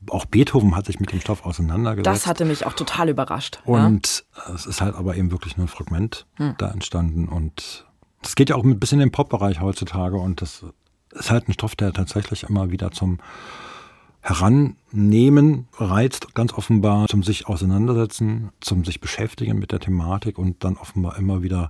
Auch 0.10 0.26
Beethoven 0.26 0.76
hat 0.76 0.86
sich 0.86 1.00
mit 1.00 1.12
dem 1.12 1.20
Stoff 1.22 1.46
auseinandergesetzt. 1.46 2.08
Das 2.08 2.28
hatte 2.28 2.46
mich 2.46 2.66
auch 2.66 2.74
total 2.74 3.10
überrascht. 3.10 3.60
ja. 3.66 3.86
Und 3.86 4.26
es 4.54 4.66
ist 4.66 4.82
halt 4.82 4.96
aber 4.96 5.16
eben 5.16 5.32
wirklich 5.32 5.58
nur 5.58 5.66
ein 5.66 5.70
Fragment 5.70 6.26
da 6.58 6.70
entstanden. 6.72 7.28
Und 7.28 7.86
es 8.24 8.36
geht 8.36 8.50
ja 8.50 8.56
auch 8.56 8.64
ein 8.64 8.80
bisschen 8.80 9.00
in 9.00 9.08
den 9.10 9.12
Pop-Bereich 9.12 9.62
heutzutage. 9.62 10.18
Und 10.18 10.42
das 10.42 10.66
ist 11.12 11.30
halt 11.32 11.48
ein 11.48 11.54
Stoff, 11.54 11.76
der 11.76 11.94
tatsächlich 11.94 12.44
immer 12.44 12.72
wieder 12.72 12.92
zum 12.92 13.20
Herannehmen 14.26 15.68
reizt, 15.78 16.34
ganz 16.34 16.52
offenbar 16.54 17.08
zum 17.08 17.22
sich 17.22 17.48
auseinandersetzen, 17.48 18.50
zum 18.60 18.84
sich 18.84 19.00
beschäftigen 19.00 19.60
mit 19.60 19.72
der 19.72 19.80
Thematik 19.80 20.40
und 20.40 20.64
dann 20.64 20.78
offenbar 20.78 21.18
immer 21.20 21.44
wieder 21.44 21.70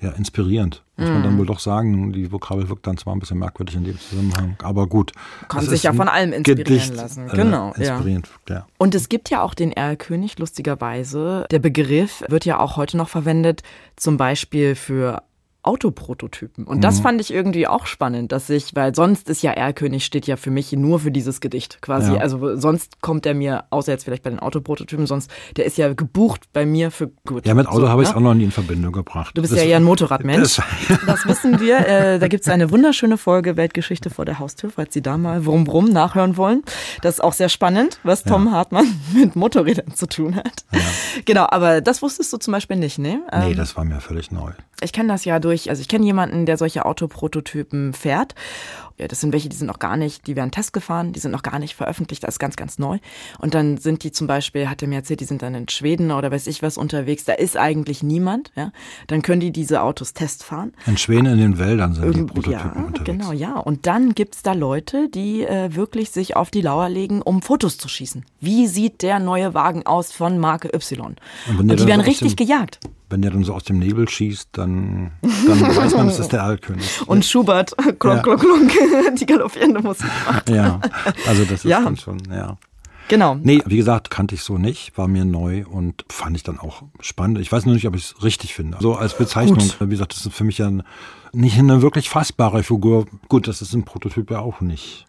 ja, 0.00 0.10
inspirierend. 0.10 0.84
Muss 0.96 1.08
man 1.08 1.22
dann 1.24 1.38
wohl 1.38 1.46
doch 1.46 1.58
sagen, 1.58 2.12
die 2.12 2.30
Vokabel 2.30 2.68
wirkt 2.68 2.86
dann 2.86 2.96
zwar 2.98 3.14
ein 3.14 3.18
bisschen 3.18 3.38
merkwürdig 3.38 3.74
in 3.74 3.84
dem 3.84 3.98
Zusammenhang, 3.98 4.56
aber 4.62 4.86
gut. 4.86 5.12
Kann 5.48 5.64
sich 5.64 5.82
ja 5.82 5.92
von 5.92 6.08
allem 6.08 6.32
inspirieren 6.32 6.64
Gedicht, 6.64 6.94
lassen. 6.94 7.28
äh, 7.28 7.36
Genau, 7.36 7.72
ja. 7.76 7.94
Inspirierend, 7.94 8.28
ja. 8.48 8.66
Und 8.78 8.94
es 8.94 9.08
gibt 9.08 9.30
ja 9.30 9.42
auch 9.42 9.54
den 9.54 9.72
Erlkönig, 9.72 10.38
lustigerweise. 10.38 11.46
Der 11.50 11.58
Begriff 11.58 12.24
wird 12.28 12.44
ja 12.44 12.60
auch 12.60 12.76
heute 12.76 12.96
noch 12.96 13.08
verwendet, 13.08 13.62
zum 13.96 14.16
Beispiel 14.16 14.76
für 14.76 15.22
Autoprototypen. 15.68 16.64
Und 16.64 16.78
Mhm. 16.78 16.80
das 16.80 17.00
fand 17.00 17.20
ich 17.20 17.32
irgendwie 17.32 17.66
auch 17.66 17.86
spannend, 17.86 18.32
dass 18.32 18.48
ich, 18.50 18.74
weil 18.74 18.94
sonst 18.94 19.28
ist 19.28 19.42
ja 19.42 19.52
Erlkönig 19.52 20.04
steht 20.04 20.26
ja 20.26 20.36
für 20.36 20.50
mich 20.50 20.72
nur 20.72 20.98
für 21.00 21.10
dieses 21.10 21.40
Gedicht 21.40 21.80
quasi. 21.82 22.14
Ja. 22.14 22.20
Also 22.20 22.56
sonst 22.56 23.00
kommt 23.02 23.26
er 23.26 23.34
mir, 23.34 23.64
außer 23.70 23.92
jetzt 23.92 24.04
vielleicht 24.04 24.22
bei 24.22 24.30
den 24.30 24.38
Autoprototypen, 24.40 25.06
sonst, 25.06 25.30
der 25.56 25.64
ist 25.66 25.76
ja 25.78 25.92
gebucht 25.92 26.42
bei 26.52 26.66
mir 26.66 26.90
für 26.90 27.08
gut. 27.26 27.46
Ja, 27.46 27.54
mit 27.54 27.66
Auto 27.68 27.80
So, 27.80 27.88
habe 27.88 28.02
ich 28.02 28.08
ne? 28.08 28.12
es 28.12 28.16
auch 28.16 28.20
noch 28.22 28.34
nie 28.34 28.44
in 28.44 28.50
Verbindung 28.50 28.92
gebracht. 28.92 29.36
Du 29.36 29.42
bist 29.42 29.52
Das- 29.52 29.60
ja 29.60 29.66
eher 29.66 29.76
ein 29.76 29.84
Motorradmensch. 29.84 30.56
Das- 30.56 30.98
Das 31.06 31.26
wissen 31.26 31.60
wir. 31.60 31.78
Äh, 31.86 32.18
da 32.18 32.28
gibt 32.28 32.44
es 32.44 32.48
eine 32.50 32.70
wunderschöne 32.70 33.18
Folge 33.18 33.56
Weltgeschichte 33.56 34.10
vor 34.10 34.24
der 34.24 34.38
Haustür, 34.38 34.70
falls 34.70 34.94
Sie 34.94 35.02
da 35.02 35.16
mal 35.18 35.44
Wrum 35.46 35.66
Wrum 35.66 35.86
nachhören 35.86 36.36
wollen. 36.36 36.62
Das 37.02 37.14
ist 37.14 37.20
auch 37.20 37.32
sehr 37.32 37.48
spannend, 37.48 37.98
was 38.04 38.22
Tom 38.24 38.52
Hartmann 38.52 38.86
mit 39.14 39.36
Motorrädern 39.36 39.94
zu 39.94 40.06
tun 40.06 40.36
hat. 40.36 40.64
Genau, 41.24 41.46
aber 41.50 41.80
das 41.80 42.02
wusstest 42.02 42.32
du 42.32 42.36
zum 42.38 42.52
Beispiel 42.52 42.76
nicht, 42.76 42.98
ne? 42.98 43.20
Nee, 43.32 43.50
Ähm, 43.50 43.56
das 43.56 43.76
war 43.76 43.84
mir 43.84 44.00
völlig 44.00 44.30
neu. 44.30 44.52
ich 44.80 44.92
kenne 44.92 45.08
das 45.08 45.24
ja 45.24 45.40
durch, 45.40 45.57
also 45.66 45.80
ich 45.80 45.88
kenne 45.88 46.04
jemanden, 46.04 46.46
der 46.46 46.56
solche 46.56 46.86
Autoprototypen 46.86 47.92
fährt. 47.92 48.34
Ja, 48.98 49.06
das 49.06 49.20
sind 49.20 49.32
welche, 49.32 49.48
die 49.48 49.54
sind 49.54 49.68
noch 49.68 49.78
gar 49.78 49.96
nicht, 49.96 50.26
die 50.26 50.34
werden 50.34 50.50
Test 50.50 50.72
gefahren, 50.72 51.12
die 51.12 51.20
sind 51.20 51.30
noch 51.30 51.44
gar 51.44 51.60
nicht 51.60 51.76
veröffentlicht, 51.76 52.24
das 52.24 52.34
ist 52.34 52.38
ganz, 52.40 52.56
ganz 52.56 52.80
neu. 52.80 52.98
Und 53.38 53.54
dann 53.54 53.78
sind 53.78 54.02
die 54.02 54.10
zum 54.10 54.26
Beispiel, 54.26 54.68
hat 54.68 54.82
er 54.82 54.88
mir 54.88 54.96
erzählt, 54.96 55.20
die 55.20 55.24
sind 55.24 55.40
dann 55.42 55.54
in 55.54 55.68
Schweden 55.68 56.10
oder 56.10 56.32
weiß 56.32 56.48
ich 56.48 56.62
was 56.62 56.76
unterwegs, 56.76 57.24
da 57.24 57.34
ist 57.34 57.56
eigentlich 57.56 58.02
niemand, 58.02 58.50
ja. 58.56 58.72
Dann 59.06 59.22
können 59.22 59.40
die 59.40 59.52
diese 59.52 59.82
Autos 59.82 60.14
testfahren. 60.14 60.72
In 60.86 60.96
Schweden 60.96 61.26
in 61.26 61.38
den 61.38 61.58
Wäldern 61.58 61.94
sind 61.94 62.16
die 62.16 62.24
Prototypen 62.24 62.52
ja, 62.52 62.86
unterwegs. 62.86 63.04
genau, 63.04 63.32
ja. 63.32 63.56
Und 63.56 63.86
dann 63.86 64.16
gibt's 64.16 64.42
da 64.42 64.52
Leute, 64.52 65.08
die 65.08 65.44
äh, 65.44 65.76
wirklich 65.76 66.10
sich 66.10 66.34
auf 66.34 66.50
die 66.50 66.60
Lauer 66.60 66.88
legen, 66.88 67.22
um 67.22 67.40
Fotos 67.40 67.78
zu 67.78 67.88
schießen. 67.88 68.24
Wie 68.40 68.66
sieht 68.66 69.02
der 69.02 69.20
neue 69.20 69.54
Wagen 69.54 69.86
aus 69.86 70.10
von 70.10 70.38
Marke 70.38 70.74
Y? 70.74 71.14
Und, 71.56 71.68
der 71.68 71.76
die 71.76 71.86
werden 71.86 72.00
richtig 72.00 72.36
gejagt. 72.36 72.80
Wenn 73.10 73.22
der 73.22 73.30
dann 73.30 73.42
so 73.44 73.54
aus 73.54 73.64
dem 73.64 73.78
Nebel 73.78 74.08
schießt, 74.08 74.50
dann, 74.52 75.12
dann 75.22 75.60
weiß 75.76 75.94
man, 75.94 76.08
es 76.08 76.18
ist 76.18 76.32
der 76.32 76.40
Erlkönig. 76.40 77.00
Und 77.06 77.24
Schubert, 77.24 77.74
klonk, 77.98 78.22
klonk, 78.22 78.40
klonk, 78.40 78.72
die 79.18 79.24
galoppierende 79.26 79.80
Musik 79.80 80.10
macht. 80.26 80.50
ja, 80.50 80.80
also 81.26 81.42
das 81.44 81.52
ist 81.52 81.64
Ja. 81.64 81.80
dann 81.80 81.96
schon, 81.96 82.18
ja. 82.30 82.56
Genau. 83.08 83.36
Nee, 83.36 83.62
wie 83.64 83.78
gesagt, 83.78 84.10
kannte 84.10 84.34
ich 84.34 84.42
so 84.42 84.58
nicht, 84.58 84.98
war 84.98 85.08
mir 85.08 85.24
neu 85.24 85.64
und 85.66 86.04
fand 86.10 86.36
ich 86.36 86.42
dann 86.42 86.58
auch 86.58 86.82
spannend. 87.00 87.38
Ich 87.38 87.50
weiß 87.50 87.64
nur 87.64 87.74
nicht, 87.74 87.86
ob 87.88 87.96
ich 87.96 88.02
es 88.10 88.22
richtig 88.22 88.52
finde. 88.54 88.76
So 88.82 88.96
als 88.96 89.16
Bezeichnung, 89.16 89.56
Gut. 89.60 89.76
wie 89.80 89.88
gesagt, 89.88 90.12
das 90.14 90.26
ist 90.26 90.34
für 90.34 90.44
mich 90.44 90.58
ja 90.58 90.70
nicht 91.32 91.58
eine 91.58 91.80
wirklich 91.80 92.10
fassbare 92.10 92.62
Figur. 92.62 93.06
Gut, 93.28 93.48
das 93.48 93.62
ist 93.62 93.72
ein 93.72 93.86
Prototyp 93.86 94.30
ja 94.30 94.40
auch 94.40 94.60
nicht. 94.60 95.06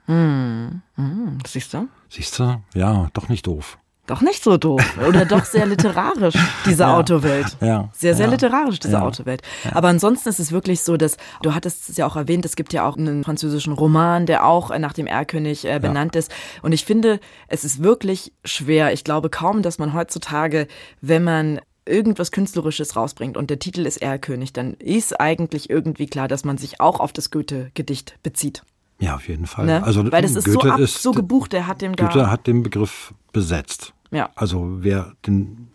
Siehst 1.46 1.74
du? 1.74 1.88
Siehst 2.08 2.40
du? 2.40 2.62
Ja, 2.74 3.10
doch 3.14 3.28
nicht 3.28 3.46
doof. 3.48 3.78
Doch 4.10 4.22
nicht 4.22 4.44
so 4.44 4.58
doof. 4.58 4.82
Oder 5.08 5.24
doch 5.26 5.46
sehr 5.46 5.68
literarisch, 5.68 6.34
diese 6.66 6.82
Ja. 6.84 6.98
Autowelt. 6.98 7.56
Ja. 7.62 7.90
Sehr, 7.94 8.16
sehr 8.16 8.26
Ja. 8.26 8.32
literarisch, 8.32 8.80
diese. 8.80 9.00
Autowelt. 9.00 9.44
Aber 9.72 9.88
ansonsten 9.90 10.30
ist 10.30 10.40
es 10.40 10.52
wirklich 10.52 10.82
so, 10.82 10.98
dass, 10.98 11.16
du 11.44 11.54
hattest 11.54 11.90
es 11.90 11.98
ja 11.98 12.08
auch 12.08 12.16
erwähnt, 12.16 12.44
es 12.44 12.56
gibt 12.56 12.74
ja 12.74 12.88
auch 12.88 12.98
einen 12.98 13.24
französischen 13.24 13.72
Roman, 13.74 14.26
der 14.26 14.46
auch 14.48 14.76
nach 14.80 14.94
dem 14.94 15.06
Erlkönig 15.06 15.66
äh, 15.66 15.80
benannt 15.80 16.16
ist. 16.16 16.32
Und 16.64 16.72
ich 16.72 16.86
finde, 16.86 17.20
es 17.50 17.64
ist 17.64 17.84
wirklich 17.84 18.34
schwer. 18.44 18.94
Ich 18.94 19.04
glaube 19.04 19.30
kaum, 19.30 19.62
dass 19.62 19.78
man 19.78 19.94
heutzutage, 19.94 20.68
wenn 21.02 21.24
man 21.24 21.60
irgendwas 21.86 22.32
Künstlerisches 22.32 22.96
rausbringt 22.96 23.38
und 23.38 23.52
der 23.52 23.60
Titel 23.60 23.86
ist 23.86 24.02
Erlkönig, 24.02 24.54
dann 24.54 24.74
ist 24.76 25.20
eigentlich 25.22 25.70
irgendwie 25.70 26.08
klar, 26.08 26.28
dass 26.28 26.44
man 26.46 26.58
sich 26.58 26.82
auch 26.82 27.00
auf 27.00 27.14
das 27.14 27.30
Goethe-Gedicht 27.30 28.18
bezieht. 28.24 28.64
Ja, 29.00 29.16
auf 29.16 29.28
jeden 29.28 29.46
Fall. 29.46 29.66
Ne? 29.66 29.84
Also 29.84 30.12
Weil 30.12 30.24
das 30.24 30.36
ist 30.36 30.46
Goethe 30.46 30.68
so, 30.68 30.74
ab, 30.74 30.80
ist, 30.80 31.02
so 31.04 31.12
gebucht, 31.12 31.54
der 31.54 31.68
hat 31.68 31.82
dem 31.82 31.96
da. 31.96 32.06
Goethe 32.08 32.30
hat 32.32 32.48
den 32.48 32.64
Begriff 32.64 33.14
besetzt. 33.32 33.94
Ja. 34.12 34.30
Also 34.36 34.78
wer 34.84 35.14
den 35.26 35.70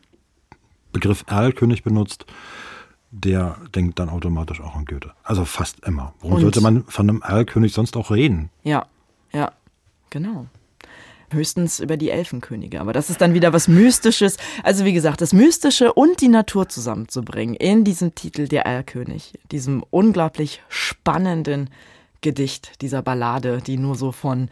Begriff 0.93 1.25
Erlkönig 1.27 1.83
benutzt, 1.83 2.27
der 3.11 3.57
denkt 3.75 3.99
dann 3.99 4.09
automatisch 4.09 4.61
auch 4.61 4.75
an 4.75 4.85
Goethe. 4.87 5.13
Also 5.23 5.45
fast 5.45 5.81
immer. 5.87 6.15
Warum 6.21 6.37
Und- 6.37 6.41
sollte 6.43 6.61
man 6.61 6.85
von 6.85 7.09
einem 7.09 7.23
Erlkönig 7.23 7.73
sonst 7.73 7.97
auch 7.97 8.11
reden? 8.11 8.51
Ja, 8.65 8.87
ja, 9.33 9.53
genau. 10.11 10.47
Höchstens 11.31 11.81
über 11.81 11.97
die 11.97 12.11
Elfenkönige, 12.11 12.81
aber 12.81 12.93
das 12.93 13.11
ist 13.11 13.21
dann 13.21 13.35
wieder 13.35 13.53
was 13.53 13.67
Mystisches. 13.67 14.37
Also 14.63 14.85
wie 14.85 14.93
gesagt, 14.93 15.21
das 15.21 15.33
Mystische 15.33 15.93
und 15.93 16.21
die 16.21 16.29
Natur 16.29 16.69
zusammenzubringen 16.69 17.57
in 17.57 17.83
diesem 17.83 18.15
Titel 18.15 18.47
Der 18.47 18.67
Erlkönig, 18.67 19.33
diesem 19.51 19.83
unglaublich 19.91 20.63
spannenden 20.69 21.71
Gedicht, 22.21 22.81
dieser 22.83 23.03
Ballade, 23.03 23.61
die 23.67 23.79
nur 23.79 23.97
so 23.97 24.13
von 24.13 24.49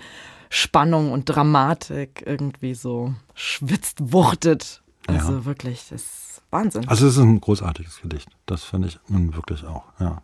Spannung 0.55 1.12
und 1.12 1.24
Dramatik 1.24 2.22
irgendwie 2.26 2.74
so 2.74 3.14
schwitzt, 3.34 4.12
wuchtet. 4.12 4.82
Also 5.07 5.32
Ja. 5.32 5.44
wirklich, 5.46 5.86
das 5.88 6.03
ist 6.03 6.42
Wahnsinn. 6.50 6.86
Also 6.88 7.07
es 7.07 7.16
ist 7.16 7.22
ein 7.22 7.40
großartiges 7.40 8.03
Gedicht. 8.03 8.28
Das 8.44 8.62
finde 8.62 8.88
ich 8.88 8.98
nun 9.09 9.34
wirklich 9.34 9.64
auch. 9.64 9.84
Ja. 9.98 10.20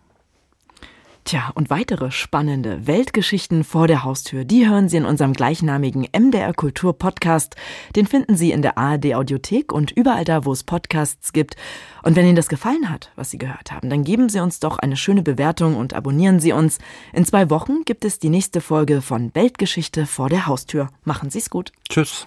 Tja, 1.29 1.51
und 1.55 1.69
weitere 1.69 2.11
spannende 2.11 2.87
Weltgeschichten 2.87 3.63
vor 3.63 3.87
der 3.87 4.03
Haustür, 4.03 4.47
die 4.47 4.67
hören 4.67 4.89
Sie 4.89 4.97
in 4.97 5.05
unserem 5.05 5.35
gleichnamigen 5.35 6.07
MDR 6.19 6.55
Kultur 6.55 6.99
Podcast. 6.99 7.55
Den 7.95 8.07
finden 8.07 8.35
Sie 8.35 8.51
in 8.51 8.63
der 8.63 8.79
ARD 8.79 9.15
Audiothek 9.15 9.71
und 9.71 9.91
überall 9.91 10.25
da, 10.25 10.47
wo 10.47 10.53
es 10.53 10.65
Podcasts 10.65 11.35
gibt. 11.35 11.57
Und 12.03 12.17
wenn 12.17 12.25
Ihnen 12.25 12.35
das 12.35 12.49
gefallen 12.49 12.89
hat, 12.89 13.13
was 13.15 13.29
Sie 13.29 13.37
gehört 13.37 13.73
haben, 13.73 13.91
dann 13.91 14.05
geben 14.05 14.31
Sie 14.31 14.41
uns 14.41 14.59
doch 14.59 14.79
eine 14.79 14.97
schöne 14.97 15.21
Bewertung 15.21 15.77
und 15.77 15.93
abonnieren 15.93 16.41
Sie 16.41 16.53
uns. 16.53 16.79
In 17.13 17.27
zwei 17.27 17.51
Wochen 17.51 17.85
gibt 17.85 18.07
es 18.07 18.19
die 18.19 18.31
nächste 18.31 18.63
Folge 18.63 19.03
von 19.03 19.35
Weltgeschichte 19.35 20.07
vor 20.07 20.31
der 20.31 20.47
Haustür. 20.47 20.89
Machen 21.05 21.29
Sie 21.29 21.41
es 21.41 21.51
gut. 21.51 21.73
Tschüss. 21.91 22.27